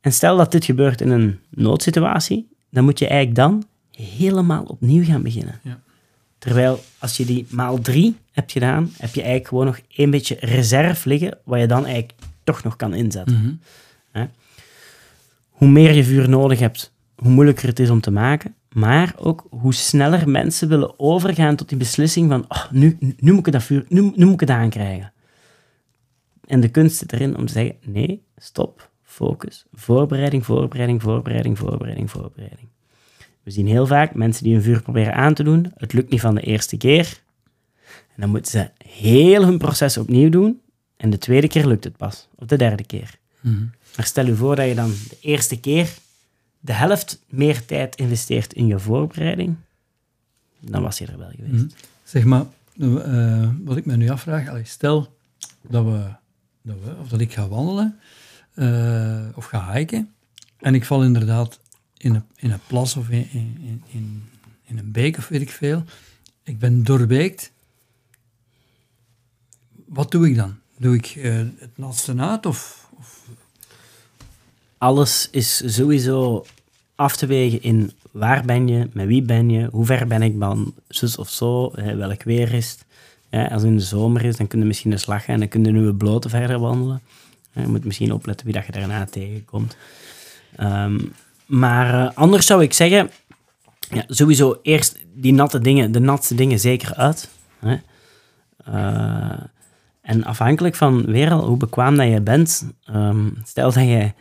[0.00, 5.04] En stel dat dit gebeurt in een noodsituatie, dan moet je eigenlijk dan helemaal opnieuw
[5.04, 5.60] gaan beginnen.
[5.62, 5.80] Ja.
[6.38, 10.36] Terwijl als je die maal drie hebt gedaan, heb je eigenlijk gewoon nog een beetje
[10.40, 13.60] reserve liggen, wat je dan eigenlijk toch nog kan inzetten.
[14.10, 14.26] Hè?
[15.50, 18.54] Hoe meer je vuur nodig hebt, hoe moeilijker het is om te maken.
[18.78, 23.46] Maar ook hoe sneller mensen willen overgaan tot die beslissing van oh, nu, nu moet
[23.46, 25.12] ik dat vuur, nu, nu moet ik het aankrijgen.
[26.44, 32.10] En de kunst zit erin om te zeggen, nee, stop, focus, voorbereiding, voorbereiding, voorbereiding, voorbereiding,
[32.10, 32.68] voorbereiding.
[33.42, 35.72] We zien heel vaak mensen die een vuur proberen aan te doen.
[35.74, 37.22] Het lukt niet van de eerste keer.
[37.86, 40.60] En dan moeten ze heel hun proces opnieuw doen.
[40.96, 42.28] En de tweede keer lukt het pas.
[42.34, 43.18] Of de derde keer.
[43.96, 45.88] Maar stel je voor dat je dan de eerste keer
[46.60, 49.56] de helft meer tijd investeert in je voorbereiding,
[50.60, 51.52] dan was je er wel geweest.
[51.52, 51.68] Mhm.
[52.02, 52.44] Zeg maar,
[52.78, 55.16] eh, wat ik me nu afvraag, stel
[55.68, 56.04] dat, we,
[56.62, 57.98] dat we, of dat ik ga wandelen
[58.54, 60.12] eh, of ga hiken
[60.58, 61.60] en ik val inderdaad
[61.96, 64.28] in een, in een plas of in, in, in,
[64.64, 65.84] in een beek of weet ik veel.
[66.42, 67.52] Ik ben doorbeekt.
[69.86, 70.58] Wat doe ik dan?
[70.78, 72.87] Doe ik eh, het natste uit of
[74.78, 76.44] Alles is sowieso
[76.94, 80.34] af te wegen in waar ben je, met wie ben je, hoe ver ben ik
[80.38, 82.86] van zus of zo, welk weer is het.
[83.50, 85.64] Als het in de zomer is, dan kun je misschien een slag en dan kun
[85.64, 87.00] je nu blote verder wandelen.
[87.52, 89.76] Je moet misschien opletten wie dat je daarna tegenkomt.
[90.56, 90.98] Ehm,
[91.46, 93.10] maar eh, anders zou ik zeggen,
[93.90, 97.28] ja, sowieso eerst die natte dingen, de natste dingen zeker uit.
[97.58, 97.76] Hè.
[98.64, 99.40] Eh,
[100.00, 104.12] en afhankelijk van weer al hoe bekwaam dat je bent, ehm, stel dat je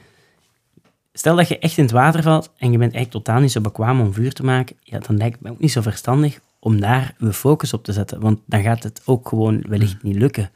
[1.17, 3.61] Stel dat je echt in het water valt en je bent eigenlijk totaal niet zo
[3.61, 6.79] bekwaam om vuur te maken, ja, dan lijkt het me ook niet zo verstandig om
[6.79, 10.51] daar je focus op te zetten, want dan gaat het ook gewoon wellicht niet lukken.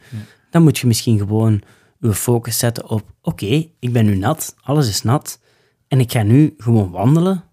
[0.49, 1.61] Dan moet je misschien gewoon
[1.99, 5.39] je focus zetten op, oké, ik ben nu nat, alles is nat,
[5.87, 7.43] en ik ga nu gewoon wandelen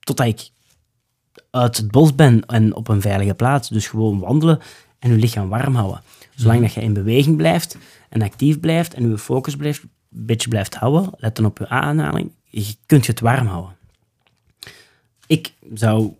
[0.00, 0.50] totdat ik
[1.50, 3.68] uit het bos ben en op een veilige plaats.
[3.68, 4.58] Dus gewoon wandelen
[4.98, 6.02] en je lichaam warm houden.
[6.34, 7.76] Zolang dat je in beweging blijft
[8.08, 11.68] en actief blijft en je focus blijft, een beetje blijft houden, let dan op je
[11.68, 13.76] aanhaling, je kunt je het warm houden.
[15.26, 16.12] Ik zou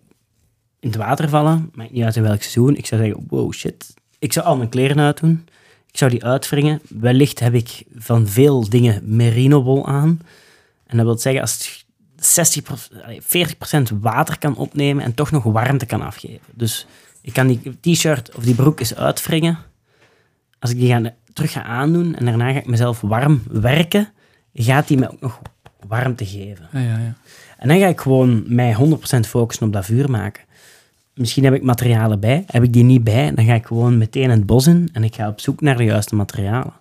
[0.79, 2.75] in het water vallen, maakt niet uit in welk seizoen.
[2.75, 3.93] Ik zou zeggen, wow, shit.
[4.19, 5.47] Ik zou al mijn kleren uitdoen.
[5.91, 6.81] Ik zou die uitwringen.
[6.89, 10.21] Wellicht heb ik van veel dingen merino-wol aan.
[10.85, 11.83] En dat wil zeggen, als
[12.15, 13.21] het 60%, allee,
[13.91, 16.47] 40% water kan opnemen en toch nog warmte kan afgeven.
[16.53, 16.87] Dus
[17.21, 19.57] ik kan die t-shirt of die broek eens uitwringen.
[20.59, 24.11] Als ik die ga, terug ga aandoen en daarna ga ik mezelf warm werken,
[24.53, 25.41] gaat die me ook nog
[25.87, 26.67] warmte geven.
[26.71, 27.15] Ja, ja, ja.
[27.57, 30.43] En dan ga ik gewoon mij 100% focussen op dat vuur maken.
[31.13, 32.43] Misschien heb ik materialen bij.
[32.47, 35.15] Heb ik die niet bij, dan ga ik gewoon meteen het bos in en ik
[35.15, 36.73] ga op zoek naar de juiste materialen.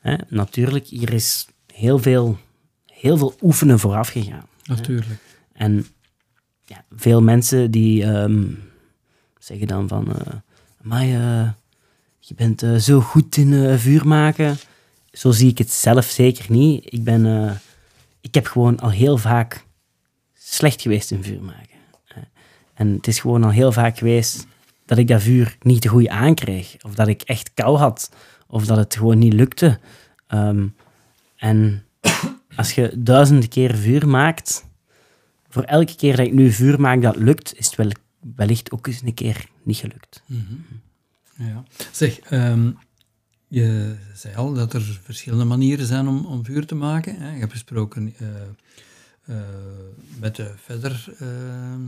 [0.00, 0.16] Hè?
[0.28, 2.38] Natuurlijk, hier is heel veel,
[2.86, 4.46] heel veel oefenen vooraf gegaan.
[4.64, 5.20] Natuurlijk.
[5.52, 5.86] En
[6.64, 8.44] ja, veel mensen die ehm,
[9.38, 10.14] zeggen dan van...
[10.14, 10.34] eh
[10.82, 11.06] maar
[12.18, 14.56] je bent eh, zo goed in eh, vuur maken.
[15.12, 16.92] Zo zie ik het zelf zeker niet.
[16.92, 17.50] Ik, ben, eh,
[18.28, 19.64] ik heb gewoon al heel vaak
[20.34, 21.78] slecht geweest in vuur maken.
[22.06, 22.16] Eh,
[22.74, 24.46] En het is gewoon al heel vaak geweest
[24.84, 26.76] dat ik dat vuur niet te goed aankreeg.
[26.82, 28.10] Of dat ik echt kou had.
[28.46, 29.78] Of dat het gewoon niet lukte.
[30.26, 30.66] Ehm,
[31.36, 31.84] en
[32.56, 34.66] als je duizenden keer vuur maakt,
[35.48, 37.90] voor elke keer dat ik nu vuur maak dat lukt, is het wel,
[38.36, 40.22] wellicht ook eens een keer niet gelukt.
[41.36, 41.62] Ja.
[41.92, 42.70] Zeg, ehm,
[43.48, 47.16] je zei al dat er verschillende manieren zijn om, om vuur te maken.
[47.16, 47.32] Hè?
[47.32, 48.26] Je hebt gesproken eh,
[49.24, 49.42] eh,
[50.18, 51.80] met de verder, ehm,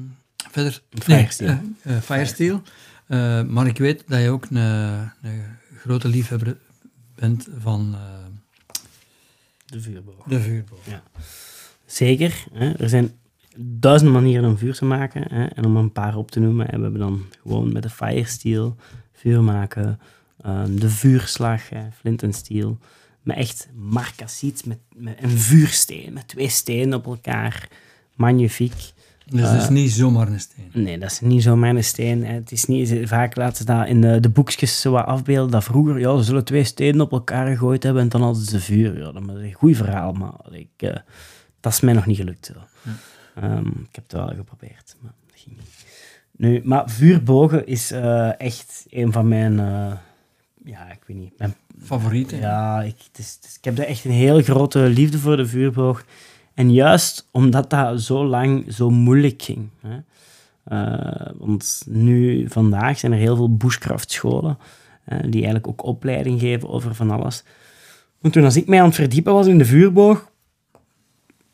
[0.51, 1.47] verder Firesteel.
[1.49, 2.63] Nee, eh, eh, Firesteel.
[3.07, 5.43] Eh, maar ik weet dat je ook een, een
[5.79, 6.57] grote liefhebber
[7.15, 8.01] bent van eh,
[9.67, 10.25] De vuurboog.
[10.27, 10.87] de vuurboog.
[10.87, 11.03] Ja.
[11.87, 12.45] Zeker.
[12.53, 12.73] Hè?
[12.73, 13.13] Er zijn
[13.57, 15.23] duizend manieren om vuur te maken.
[15.35, 15.45] Hè?
[15.47, 18.77] En om een paar op te noemen, hè, we hebben dan gewoon met de firesteel
[19.13, 20.01] vuur maken.
[20.43, 22.79] Ehm, de vuurslag, hè, flint en steel.
[23.23, 27.69] Met echt marcassiet, met, met een vuursteen, met twee stenen op elkaar.
[28.15, 28.93] Magnifiek.
[29.31, 30.71] Dus het is niet zomaar een steen.
[30.73, 32.25] Nee, dat is niet zomaar een steen.
[32.25, 35.51] Het is niet, vaak laten ze dat in de, de boekjes zo wat afbeelden.
[35.51, 38.61] Dat vroeger, ja, ze zullen twee stenen op elkaar gegooid hebben en dan hadden ze
[38.61, 38.99] vuur.
[38.99, 40.97] Ja, dat is een goed verhaal, maar ik, eh,
[41.61, 42.47] dat is mij nog niet gelukt.
[42.47, 42.53] Zo.
[43.35, 45.85] Ehm, ik heb het wel geprobeerd, maar dat ging niet.
[46.37, 49.93] Nu, maar vuurbogen is eh, echt een van mijn, eh,
[50.65, 52.39] ja, ik weet niet, mijn Favorieten?
[52.39, 55.37] ja, ik, het is, het is- ik heb daar echt een heel grote liefde voor
[55.37, 56.05] de vuurboog.
[56.55, 59.69] En juist omdat dat zo lang zo moeilijk ging.
[59.81, 59.97] Hè.
[60.65, 64.59] Eh, want nu, vandaag, zijn er heel veel bushcraft-scholen
[65.21, 67.45] die eigenlijk ook opleiding geven over van alles.
[68.21, 70.31] Want toen als ik mij aan het verdiepen was in de vuurboog,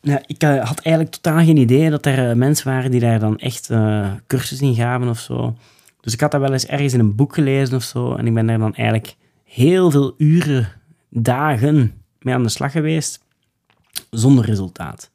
[0.01, 3.19] ja, ik eh, had eigenlijk totaal geen idee dat er eh, mensen waren die daar
[3.19, 5.55] dan echt eh cursus in gaven of zo.
[6.07, 8.15] Dus ik had dat wel eens ergens in een boek gelezen of zo.
[8.15, 10.69] En ik ben daar dan eigenlijk heel veel uren,
[11.09, 13.23] dagen mee aan de slag geweest,
[14.09, 15.11] zonder resultaat.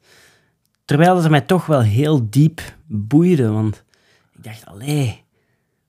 [0.85, 3.83] Terwijl het mij toch wel heel diep boeide, want
[4.35, 5.23] ik dacht, allee,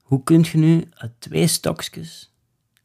[0.03, 0.89] hoe kun je nu
[1.19, 2.33] twee stokjes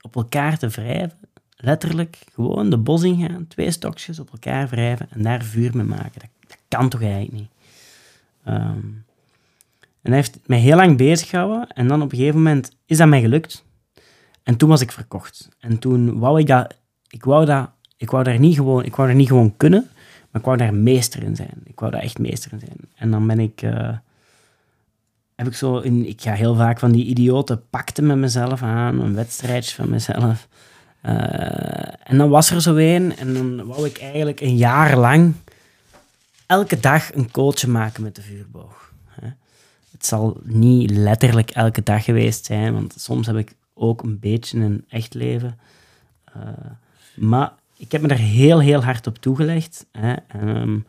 [0.01, 1.19] op elkaar te wrijven,
[1.55, 6.19] letterlijk gewoon de bos ingaan, twee stokjes op elkaar wrijven en daar vuur mee maken?
[6.19, 7.49] Dat, dat kan toch eigenlijk niet?
[8.43, 8.87] Ehm,
[10.01, 12.97] en hij heeft mij heel lang bezig gehouden en dan op een gegeven moment is
[12.97, 13.65] dat mij gelukt.
[14.43, 15.49] En toen was ik verkocht.
[15.59, 16.75] En toen wou ik dat,
[17.09, 19.89] ik wou dat, ik wou daar niet gewoon, ik wou daar niet gewoon kunnen,
[20.31, 21.61] Maar ik wou daar meester in zijn.
[21.63, 22.77] Ik wou daar echt meester in zijn.
[22.95, 23.61] En dan ben ik...
[23.61, 23.97] eh,
[25.35, 25.77] heb ik zo...
[25.77, 28.99] In, ik ga heel vaak van die idiote pakten met mezelf aan.
[28.99, 30.47] Een wedstrijdje van mezelf.
[31.01, 33.17] Eh, en dan was er zo een.
[33.17, 35.33] En dan wou ik eigenlijk een jaar lang...
[36.45, 38.88] Elke dag een coach maken met de vuurboog.
[39.99, 42.73] Het zal niet letterlijk elke dag geweest zijn.
[42.73, 45.59] Want soms heb ik ook een beetje een echt leven.
[46.23, 46.41] Eh,
[47.15, 49.85] maar ik heb me er heel, heel hard op toegelegd.
[49.91, 50.13] Hè.
[50.27, 50.79] Ehm,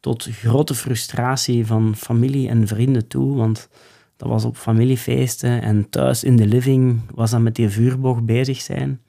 [0.00, 3.36] tot grote frustratie van familie en vrienden toe.
[3.36, 3.68] Want
[4.16, 8.60] dat was op familiefeesten en thuis in de living was dat met die vuurboog bezig
[8.60, 9.00] zijn.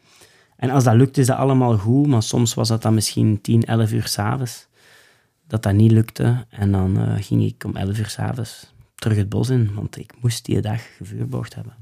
[0.56, 2.08] En als dat lukte, is dat allemaal goed.
[2.08, 4.68] Maar soms was dat dan misschien 10, 11 uur s'avonds.
[5.48, 6.46] Dat dat niet lukte.
[6.50, 8.72] En dan eh, ging ik om 11 uur s'avonds
[9.02, 9.74] terug het bos in.
[9.74, 11.74] Want ik moest die dag gevuurboogd hebben.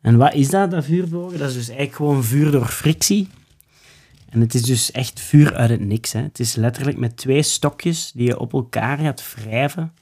[0.00, 1.38] En wat is dat, dat vuurbogen?
[1.38, 3.28] Dat is dus eigenlijk gewoon vuur door frictie.
[4.28, 6.12] En het is dus echt vuur uit het niks.
[6.12, 6.20] Hè.
[6.20, 9.92] Het is letterlijk met twee stokjes die je op elkaar gaat wrijven,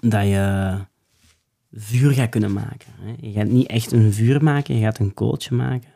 [0.00, 0.76] dat je
[1.72, 2.92] vuur gaat kunnen maken.
[3.00, 3.14] Hè.
[3.20, 5.90] Je gaat niet echt een vuur maken, je gaat een kooltje maken.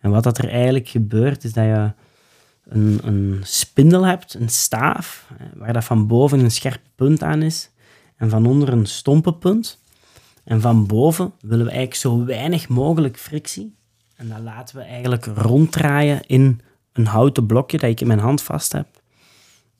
[0.00, 1.92] En wat dat er eigenlijk gebeurt, is dat je
[2.64, 7.72] een, een spindel hebt, een staaf, waar dat van boven een scherp punt aan is
[8.16, 9.82] en van onder een stompe punt.
[10.44, 13.74] En van boven willen we eigenlijk zo weinig mogelijk frictie.
[14.16, 16.60] En dat laten we eigenlijk ronddraaien in
[16.92, 18.86] een houten blokje dat ik in mijn hand vast heb.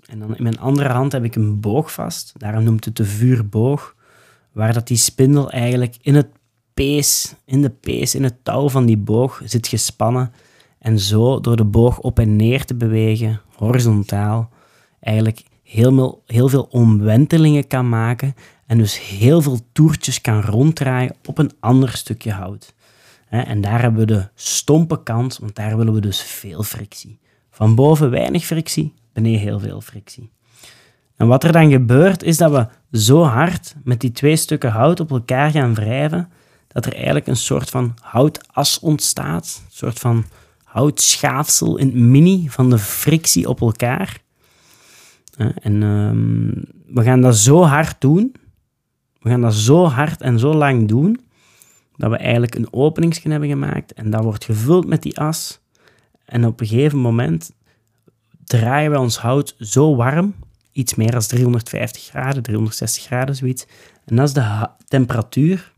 [0.07, 2.33] En dan in mijn andere hand heb ik een boog vast.
[2.37, 3.95] Daarom noemt het de vuurboog.
[4.53, 6.29] Waar dat die spindel eigenlijk in het
[6.75, 10.33] pees, in de pees, in het touw van die boog zit gespannen.
[10.79, 14.51] En zo door de boog op en neer te bewegen, horizontaal,
[15.01, 18.35] eigenlijk heel, veel- omwentelingen kan maken.
[18.67, 22.75] En dus heel veel toertjes kan ronddraaien op een ander stukje hout.
[23.29, 27.19] En daar hebben we de stompe kant, want daar willen we dus veel frictie.
[27.51, 30.31] Van boven weinig frictie, beneden heel veel frictie.
[31.17, 35.01] En wat er dan gebeurt, is dat we zo hard met die twee stukken hout
[35.01, 36.29] op elkaar gaan wrijven,
[36.69, 39.63] dat er eigenlijk een soort van houtas ontstaat.
[39.65, 40.25] Een soort van
[40.65, 44.23] houtschaafsel in het mini van de frictie op elkaar.
[45.37, 46.49] En ehm,
[46.95, 48.35] we gaan dat zo hard doen.
[49.21, 51.21] We gaan dat zo hard en zo lang doen,
[51.97, 53.93] dat we eigenlijk een openingsje hebben gemaakt.
[53.93, 55.61] En dat wordt gevuld met die as.
[56.25, 57.53] En op een gegeven moment
[58.45, 60.35] draaien we ons hout zo warm,
[60.73, 63.67] iets meer dan 350 graden, 360 graden, zoiets.
[64.05, 65.73] En als de ha- temperatuur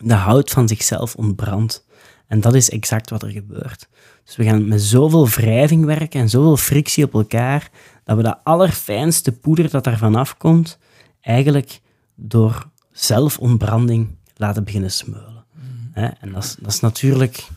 [0.00, 1.86] de hout van zichzelf ontbrandt.
[2.32, 3.88] En dat is exact wat er gebeurt.
[4.24, 7.70] Dus we gaan met zoveel wrijving werken en zoveel frictie op elkaar,
[8.04, 10.78] dat we dat allerfijnste poeder dat daarvan afkomt,
[11.20, 11.80] eigenlijk
[12.14, 15.44] door zelfontbranding laten beginnen smeulen.
[15.92, 17.48] Hè, En dat is, dat is natuurlijk...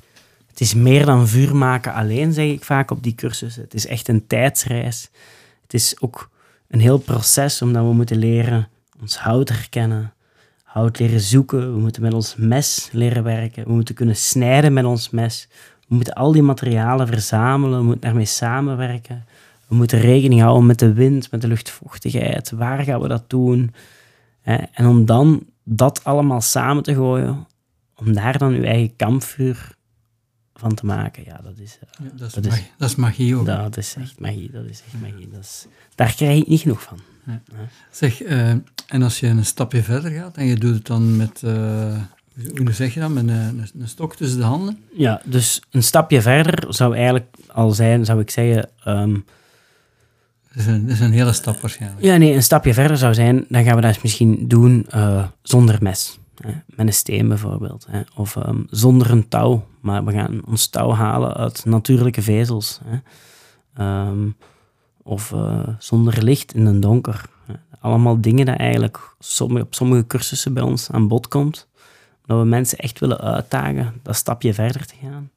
[0.49, 3.63] Het is meer dan vuur maken alleen, zeg ik vaak op die cursussen.
[3.63, 5.09] Het is echt een tijdsreis.
[5.61, 6.29] Het is ook
[6.67, 8.69] een heel proces, omdat we moeten leren
[9.01, 10.13] ons hout herkennen,
[10.75, 11.73] hout leren zoeken.
[11.73, 13.63] We moeten met ons mes leren werken.
[13.65, 15.47] We moeten kunnen snijden met ons mes.
[15.87, 17.77] We moeten al die materialen verzamelen.
[17.79, 19.25] We moeten daarmee samenwerken.
[19.67, 22.51] We moeten rekening houden met de wind, met de luchtvochtigheid.
[22.51, 23.73] Waar gaan we dat doen?
[24.71, 27.47] En om dan dat allemaal samen te gooien,
[27.95, 29.75] om daar dan uw eigen kampvuur
[30.53, 32.95] van te maken, ja, dat is, eh, Ja, dat, is Dat is- magie, dat is
[32.95, 33.45] magie ook.
[33.45, 34.51] dat is echt magie.
[34.51, 35.29] Dat is echt magie.
[35.29, 36.99] Dat is, daar krijg ik niet genoeg van.
[37.91, 38.49] Zeg, eh,
[38.87, 41.97] en als je een stapje verder gaat en je doet het dan met, eh,
[42.55, 44.79] hoe zeg je dat, met een, een, een stok tussen de handen?
[44.93, 50.65] Ja, dus een stapje verder zou eigenlijk al zijn, zou ik zeggen, ehm, Dat is,
[50.65, 52.03] een, dat is een hele stap waarschijnlijk.
[52.03, 55.77] Ja, nee, een stapje verder zou zijn, dan gaan we dat misschien doen eh, zonder
[55.81, 56.19] mes.
[56.35, 57.87] Hè, met een steen bijvoorbeeld.
[57.89, 62.79] Hè, of ehm, zonder een touw, maar we gaan ons touw halen uit natuurlijke vezels.
[62.85, 62.97] Hè.
[63.75, 64.27] Ehm,
[65.05, 67.21] of eh, zonder licht in het donker.
[67.79, 71.67] Allemaal dingen dat eigenlijk op sommige cursussen bij ons aan bod komt.
[72.25, 75.29] Dat we mensen echt willen uitdagen dat stapje verder te gaan.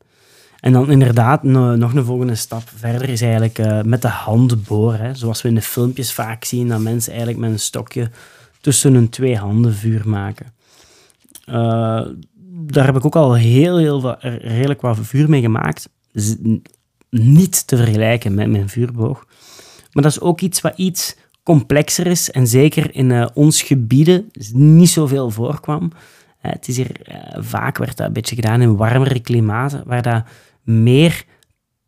[0.60, 4.64] En dan inderdaad, no- nog een volgende stap verder is eigenlijk eh, met de hand
[4.64, 5.00] boren.
[5.00, 5.14] Hè.
[5.14, 8.10] Zoals we in de filmpjes vaak zien, dat mensen eigenlijk met een stokje
[8.60, 10.46] tussen hun twee handen vuur maken.
[11.44, 12.06] Eh,
[12.50, 15.88] daar heb ik ook al heel, heel redelijk wat vuur mee gemaakt.
[17.10, 19.26] Niet te vergelijken met mijn vuurboog.
[19.92, 24.30] Maar dat is ook iets wat iets complexer is en zeker in eh, ons gebieden
[24.52, 25.92] niet zoveel voorkwam.
[26.40, 30.02] Eh, het is hier, eh, vaak werd dat een beetje gedaan in warmere klimaten, waar
[30.02, 30.24] dat
[30.62, 31.24] meer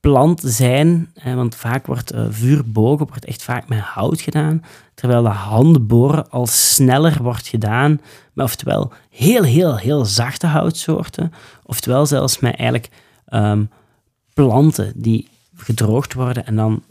[0.00, 6.30] planten zijn, want vaak wordt vuurbogen wordt echt vaak met hout gedaan, terwijl de handboren
[6.30, 8.00] al sneller wordt gedaan
[8.32, 11.32] met oftewel heel, heel, heel zachte houtsoorten,
[11.62, 12.88] oftewel zelfs met eigenlijk
[13.26, 13.64] ehm,
[14.34, 16.82] planten die gedroogd worden en dan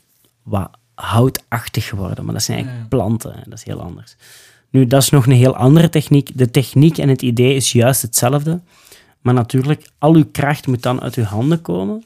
[0.43, 2.25] wat houtachtig geworden.
[2.25, 3.35] Maar dat zijn eigenlijk planten.
[3.45, 4.15] Dat is heel anders.
[4.69, 6.37] Nu, dat is nog een heel andere techniek.
[6.37, 8.59] De techniek en het idee is juist hetzelfde.
[9.21, 12.03] Maar natuurlijk, al uw kracht moet dan uit uw handen komen.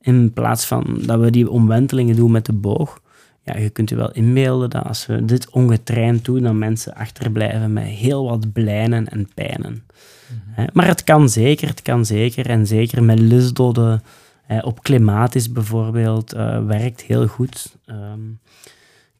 [0.00, 3.00] In plaats van dat we die omwentelingen doen met de boog.
[3.42, 7.72] Ja, je kunt je wel inbeelden dat als we dit ongetraind doen, dan mensen achterblijven
[7.72, 9.84] met heel wat blijnen en pijnen.
[10.50, 12.46] Hè, Maar het kan zeker, het kan zeker.
[12.46, 14.02] En zeker met lusdodden
[14.46, 17.76] hè, op klimatis bijvoorbeeld, eh, werkt heel goed.
[17.84, 18.20] Ehm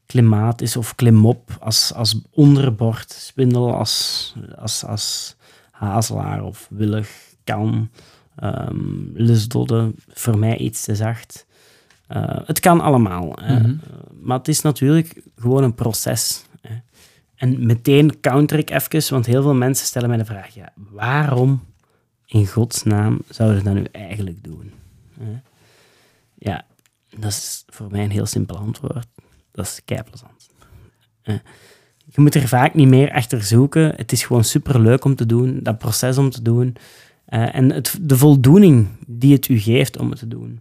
[0.07, 5.35] klimatis of klimop als, als onderbord, spindel als, als, als
[5.71, 7.09] hazelaar of willig
[7.43, 7.89] kan.
[8.35, 8.75] ehm
[9.13, 11.45] lusdodden, voor mij iets te zacht.
[12.07, 13.37] Eh, het kan allemaal.
[13.41, 13.59] hè.
[13.59, 13.65] Mhm.
[13.65, 13.75] Eh,
[14.21, 16.45] maar het is natuurlijk gewoon een proces.
[16.61, 16.75] Hè.
[17.35, 21.63] En meteen counter ik even, want heel veel mensen stellen mij de vraag: ja, waarom
[22.25, 24.71] in godsnaam zouden we dat nu eigenlijk doen?
[26.35, 26.65] Ja,
[27.17, 29.07] dat is voor mij een heel simpel antwoord.
[29.51, 30.49] Dat is keiplezant.
[32.05, 33.93] Je moet er vaak niet meer achter zoeken.
[33.95, 36.75] Het is gewoon superleuk om te doen, dat proces om te doen.
[37.25, 40.59] En het, de voldoening die het u geeft om het te doen.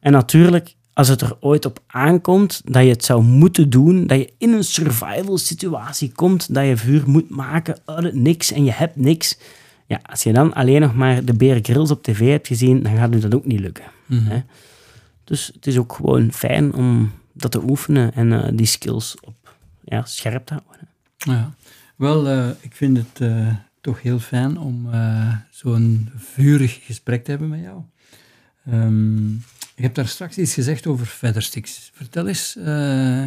[0.00, 4.18] En natuurlijk, als het er ooit op aankomt dat je het zou moeten doen, dat
[4.18, 8.64] je in een survival situatie komt, dat je vuur moet maken uit het niks en
[8.64, 9.38] je hebt niks.
[9.86, 12.96] Ja, als je dan alleen nog maar de Bear Grylls op tv hebt gezien, dan
[12.96, 13.84] gaat u dat ook niet lukken.
[14.08, 14.26] Mhm.
[14.26, 14.42] Hè?
[15.24, 19.56] Dus het is ook gewoon fijn om dat te oefenen en eh, die skills op
[19.84, 20.88] ja, scherp te houden.
[21.16, 21.54] Ja,
[21.96, 24.90] wel, eh, ik vind het eh, toch heel fijn om
[25.50, 27.82] zo'n vurig gesprek te hebben met jou.
[28.66, 29.28] Ehm,
[29.74, 31.90] je hebt daar straks iets gezegd over feathersticks.
[31.94, 32.56] Vertel eens,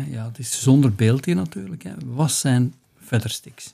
[0.10, 1.84] ja, het is zonder beeld hier natuurlijk.
[1.84, 1.94] Hè.
[2.06, 2.74] Wat zijn
[3.04, 3.74] feathersticks?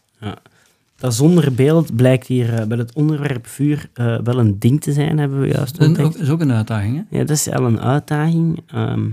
[0.98, 4.94] Dat zonder beeld blijkt hier eh, bij het onderwerp vuur eh, wel een ding te
[4.94, 7.18] zijn, hebben we juist Dat is ook een uitdaging, hè?
[7.18, 8.64] Ja, dat is wel een uitdaging.
[8.68, 9.10] ehm,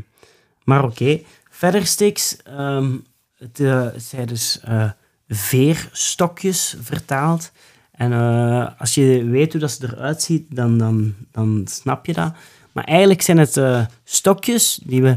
[0.65, 1.21] maar oké.
[1.51, 2.91] Verder sticks, ehm,
[3.39, 4.61] het eh, zijn dus
[5.29, 7.53] veerstokjes vertaald.
[7.93, 8.13] En
[8.79, 12.33] als je weet hoe dat ze eruit ziet, dan, dan, dan snap je dat.
[12.73, 13.61] Maar eigenlijk zijn het
[14.05, 15.17] stokjes die we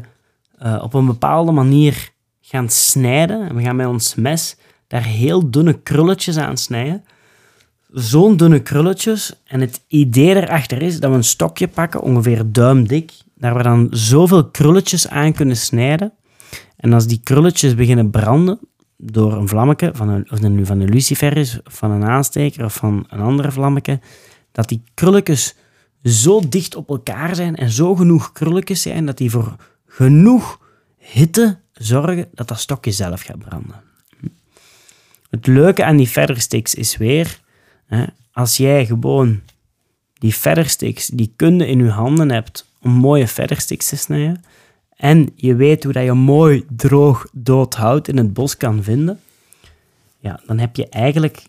[0.81, 2.11] op een bepaalde manier
[2.41, 3.49] gaan snijden.
[3.49, 4.57] En we gaan met ons mes
[4.87, 7.03] daar heel dunne krulletjes aan snijden.
[7.91, 9.41] Zo'n dunne krulletjes.
[9.45, 13.87] En het idee erachter is dat we een stokje pakken, ongeveer duimdik, daar we dan
[13.91, 16.13] zoveel krulletjes aan kunnen snijden.
[16.77, 18.59] En als die krulletjes beginnen branden
[18.97, 22.65] door een vlammetje, van een, of dat nu van een lucifer is, van een aansteker
[22.65, 23.99] of van een andere vlammetje,
[24.51, 25.55] dat die krulletjes
[26.03, 30.59] zo dicht op elkaar zijn en zo genoeg krulletjes zijn dat die voor genoeg
[30.97, 33.86] hitte zorgen dat dat stokje zelf gaat branden.
[35.37, 37.39] Het leuke aan die feathersticks is weer,
[37.85, 39.41] hè, als jij gewoon
[40.13, 44.43] die feathersticks, die kunde in je handen hebt om mooie feathersticks te snijden,
[44.95, 49.19] en je weet hoe dat je mooi droog dood hout in het bos kan vinden,
[50.19, 51.43] ja, dan heb je eigenlijk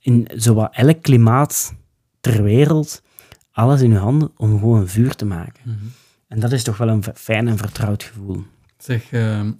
[0.00, 1.74] in zowat elk klimaat
[2.20, 3.02] ter wereld
[3.50, 5.92] alles in je handen om gewoon vuur te maken.
[6.28, 8.44] En dat is toch wel een fijn en vertrouwd gevoel.
[8.78, 9.52] Zeg, ehm,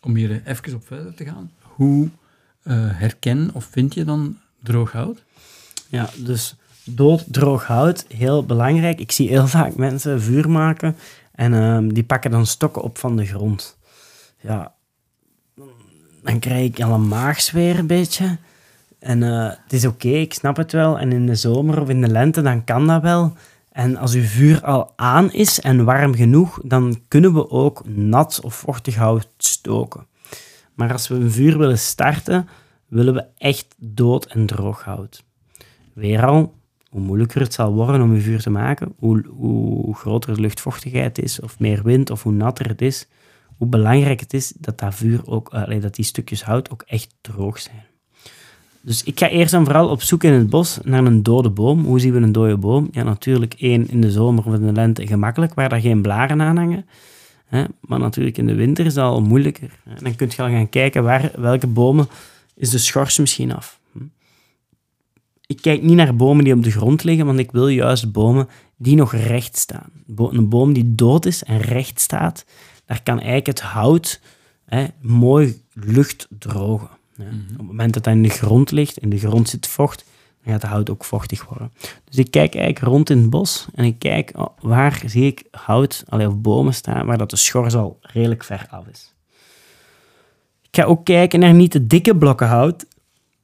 [0.00, 2.10] om hier even op verder te gaan, hoe
[2.72, 5.22] herken of vind je dan droog hout?
[5.88, 9.00] Ja, dus dood, droog hout, heel belangrijk.
[9.00, 10.96] Ik zie heel vaak mensen vuur maken
[11.32, 13.76] en ehm, die pakken dan stokken op van de grond.
[14.40, 14.72] Ja,
[16.22, 18.38] dan krijg ik al een maagzweer een beetje.
[18.98, 20.98] En eh, het is oké, ik snap het wel.
[20.98, 23.32] En in de zomer of in de lente, dan kan dat wel.
[23.72, 28.40] En als uw vuur al aan is en warm genoeg, dan kunnen we ook nat
[28.42, 30.06] of vochtig hout stoken.
[30.74, 32.48] Maar als we een vuur willen starten,
[32.88, 35.24] willen we echt dood en droog hout.
[35.92, 36.54] Weer al,
[36.88, 41.40] hoe moeilijker het zal worden om je vuur te maken, hoe, groter de luchtvochtigheid is,
[41.40, 43.08] of meer wind, of hoe natter het is,
[43.56, 47.14] hoe belangrijk het is dat dat vuur ook, allee, dat die stukjes hout ook echt
[47.20, 47.84] droog zijn.
[48.80, 51.84] Dus ik ga eerst en vooral op zoek in het bos naar een dode boom.
[51.84, 52.88] Hoe zien we een dode boom?
[52.90, 56.42] Ja, natuurlijk één in de zomer of in de lente gemakkelijk, waar daar geen blaren
[56.42, 56.86] aan hangen.
[57.44, 57.64] Hè?
[57.80, 59.78] Maar natuurlijk in de winter is dat al moeilijker.
[59.88, 59.94] Hè?
[60.02, 62.08] Dan kun je al gaan kijken waar, welke bomen
[62.54, 63.80] is de schors misschien af.
[63.92, 63.98] Hm?
[65.46, 68.48] Ik kijk niet naar bomen die op de grond liggen, want ik wil juist bomen
[68.76, 69.90] die nog recht staan.
[70.06, 72.44] Bo- Een boom die dood is en recht staat,
[72.86, 74.20] daar kan eigenlijk het hout
[74.64, 76.88] hè, mooi lucht drogen.
[77.16, 77.24] hè.
[77.28, 80.04] Op het moment dat dat in de grond ligt, in de grond zit vocht,
[80.44, 81.72] dan gaat het hout ook vochtig worden.
[82.04, 85.44] Dus ik kijk eigenlijk rond in het bos en ik kijk oh, waar zie ik
[85.50, 89.14] hout allee, of bomen staan waar dat de schors al redelijk ver af is.
[90.62, 92.86] Ik ga ook kijken naar niet te dikke blokken hout,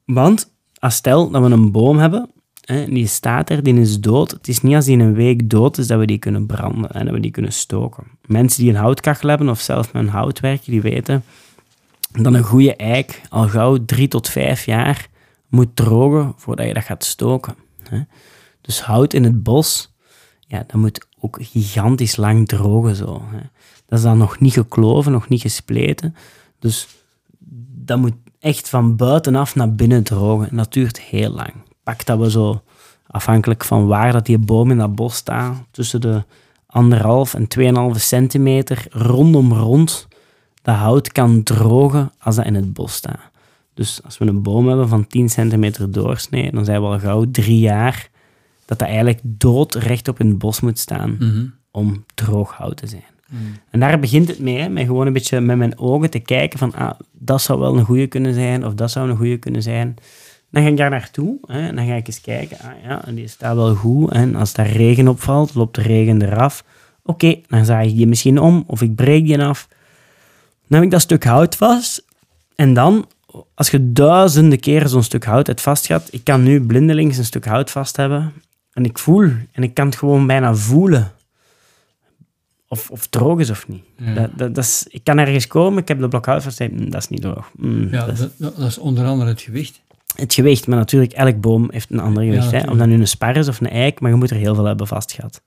[0.05, 2.31] want als stel dat we een boom hebben
[2.71, 4.31] hè, die staat er, die is dood.
[4.31, 6.91] Het is niet als die in een week dood is dat we die kunnen branden
[6.91, 8.05] en dat we die kunnen stoken.
[8.27, 11.25] Mensen die een houtkachel hebben of zelf met een hout werken, die weten
[12.13, 15.09] dat een goede eik al gauw drie tot vijf jaar
[15.51, 17.55] moet drogen voordat je dat gaat stoken.
[17.83, 18.01] Hè.
[18.61, 19.95] Dus hout in het bos,
[20.39, 23.23] ja, dat moet ook gigantisch lang drogen zo.
[23.31, 23.41] Hè.
[23.87, 26.15] Dat is dan nog niet gekloven, nog niet gespleten.
[26.59, 26.89] Dus
[27.75, 30.51] dat moet echt van buitenaf naar binnen drogen.
[30.51, 31.53] En dat duurt heel lang.
[31.83, 32.63] Pak dat we zo,
[33.07, 36.25] afhankelijk van waar dat die boom in dat bos staat, tussen de
[36.67, 37.49] anderhalf en
[37.95, 40.09] 2,5 centimeter rondom rond
[40.63, 43.30] dat hout kan drogen als dat in het bos staat.
[43.81, 47.31] Dus als we een boom hebben van 10 centimeter doorsnee, dan zijn we al gauw
[47.31, 48.09] drie jaar
[48.64, 51.45] dat dat eigenlijk dood rechtop in het bos moet staan Mhm.
[51.70, 53.03] om droog hout te zijn.
[53.28, 53.43] Mhm.
[53.70, 56.59] En daar begint het mee, hè, met gewoon een beetje met mijn ogen te kijken
[56.59, 59.62] van ah, dat zou wel een goede kunnen zijn, of dat zou een goede kunnen
[59.62, 59.95] zijn.
[60.51, 62.59] Dan ga ik daar naartoe hè, en dan ga ik eens kijken.
[62.59, 64.11] Ah, ja, die staat wel goed.
[64.11, 66.64] En als daar regen opvalt, loopt de regen eraf.
[67.05, 69.68] Oké, dan zaag ik die misschien om, of ik breek die af.
[70.68, 72.05] Dan heb ik dat stuk hout vast.
[72.55, 73.07] En dan,
[73.55, 77.45] als je duizenden keren zo'n stuk hout hebt vastgehad, ik kan nu blindelings een stuk
[77.45, 78.33] hout vast hebben.
[78.72, 81.12] En ik voel, en ik kan het gewoon bijna voelen.
[82.68, 83.85] Of, of het droog is of niet.
[83.97, 84.14] Ja.
[84.14, 86.91] Dat, dat, dat is, ik kan ergens komen, ik heb de blok hout vast, mm,
[86.91, 87.51] dat is niet droog.
[87.57, 89.81] Mm, Ja, dat is- dat, is onder andere het gewicht.
[90.14, 92.64] het gewicht, maar natuurlijk, elk boom heeft een ander Ja, gewicht.
[92.64, 92.70] hè.
[92.70, 94.64] Of dat nu een spar is of een eik, maar je moet er heel veel
[94.64, 95.43] hebben vastgehad.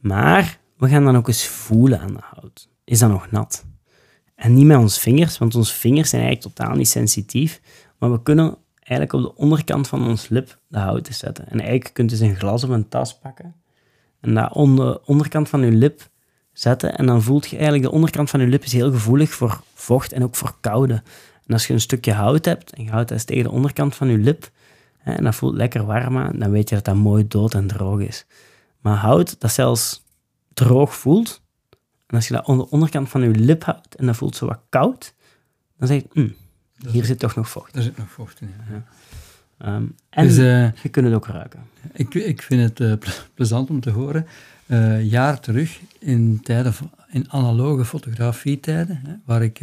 [0.00, 2.68] Maar we gaan dan ook eens voelen aan de hout.
[2.84, 3.64] Is dat nog nat?
[4.36, 7.60] En niet met onze vingers, want onze vingers zijn eigenlijk totaal niet sensitief.
[7.98, 11.48] Maar we kunnen eigenlijk op de onderkant van ons lip de hout eens zetten.
[11.48, 13.54] En eigenlijk kunt je dus een glas of een tas pakken
[14.26, 16.08] en dat on de onderkant van je lip
[16.52, 16.96] zetten.
[16.98, 20.12] En dan voelt je eigenlijk, de onderkant van je lip is heel gevoelig voor vocht
[20.12, 21.02] en ook voor koude.
[21.46, 24.08] En als je een stukje hout hebt en je houdt dat tegen de onderkant van
[24.08, 24.50] je lip,
[24.98, 27.66] hè, en dat voelt lekker warm aan, dan weet je dat dat mooi dood en
[27.66, 28.26] droog is.
[28.80, 30.04] Maar hout dat zelfs
[30.54, 31.42] droog voelt,
[32.06, 34.46] en als je dat aan de onderkant van je lip houdt en dat voelt zo
[34.46, 35.14] wat koud,
[35.78, 37.74] dan zeg je, "Hm, hier zit toch nog vocht.
[37.74, 38.50] Daar zit nog vocht in.
[38.70, 38.82] ja.
[39.58, 41.60] Ehm, en Dus eh, je kunt het ook ruiken.
[41.92, 44.26] ik, ik vind het eh, ple- plezant om te horen.
[44.66, 49.60] Eh jaar terug, in, tijden van, in analoge fotografietijden, hè, waar ik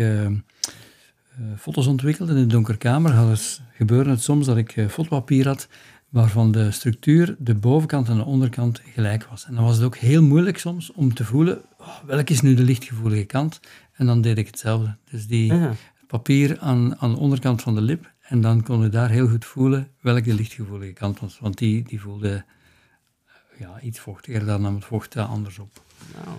[1.57, 5.67] foto's ontwikkelde in de donkerkamer, het, gebeurde het soms dat ik fotopapier had
[6.09, 9.45] waarvan de structuur, de bovenkant en de onderkant gelijk was.
[9.45, 12.53] En dan was het ook heel moeilijk soms om te voelen, oh, welke is nu
[12.53, 13.59] de lichtgevoelige kant?
[13.93, 14.95] En dan deed ik hetzelfde.
[15.11, 15.73] Dus die, Ja.
[16.07, 18.11] papier aan, aan de onderkant van de lip.
[18.21, 21.39] En dan kon je daar heel goed voelen welke de lichtgevoelige kant was.
[21.39, 22.43] Want die, die voelde
[23.25, 25.81] eh, ja, iets vochtiger, dan nam het vocht eh, anders op.
[26.25, 26.37] Nou.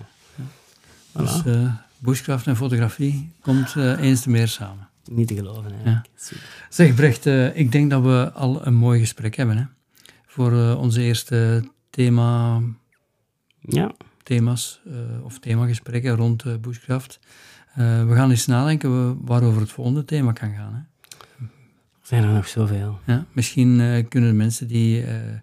[1.11, 1.45] Dus Voilà.
[1.47, 4.87] eh bushcraft en fotografie komt eens te meer samen.
[5.11, 6.03] Niet te geloven.
[6.15, 6.43] Super.
[6.69, 7.25] Zeg Brecht,
[7.55, 9.57] ik denk dat we al een mooi gesprek hebben.
[9.57, 9.63] Hè?
[10.25, 12.61] Voor onze eerste thema,
[13.59, 13.91] Ja,
[14.25, 17.19] thema's eh, of themagesprekken rond eh, bushcraft.
[17.73, 20.73] Eh, we gaan eens nadenken waarover het volgende thema kan gaan.
[20.73, 20.79] Hè?
[22.05, 22.99] er zijn er nog zoveel.
[23.05, 25.39] Ja, misschien eh, kunnen mensen die eh, eh,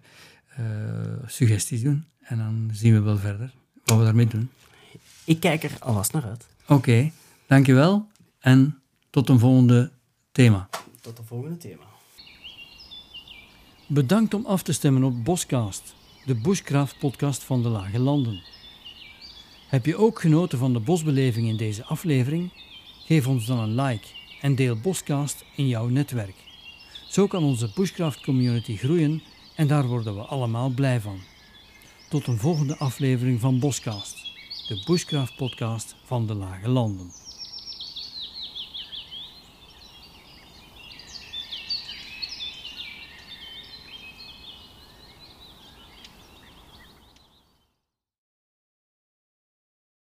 [1.25, 3.53] suggesties doen en dan zien we wel verder
[3.85, 4.49] wat we daarmee doen.
[5.23, 6.47] Ik kijk er alvast naar uit.
[6.67, 7.11] Oké,
[7.47, 8.07] dankjewel
[8.39, 8.79] en
[9.09, 9.91] tot een volgende
[10.31, 10.69] thema.
[11.01, 11.83] Tot de volgende thema.
[13.87, 18.41] Bedankt om af te stemmen op Boscast, de Bushcraft podcast van de Lage Landen.
[19.73, 22.51] Heb je ook genoten van de bosbeleving in deze aflevering?
[23.05, 24.07] Geef ons dan een like
[24.41, 26.35] en deel Boscast in jouw netwerk.
[27.09, 29.21] Zo kan onze Bushcraft community groeien
[29.55, 31.19] en daar worden we allemaal blij van.
[32.09, 34.15] Tot een volgende aflevering van Boscast,
[34.67, 37.22] de Bushcraft podcast van de Lage Landen.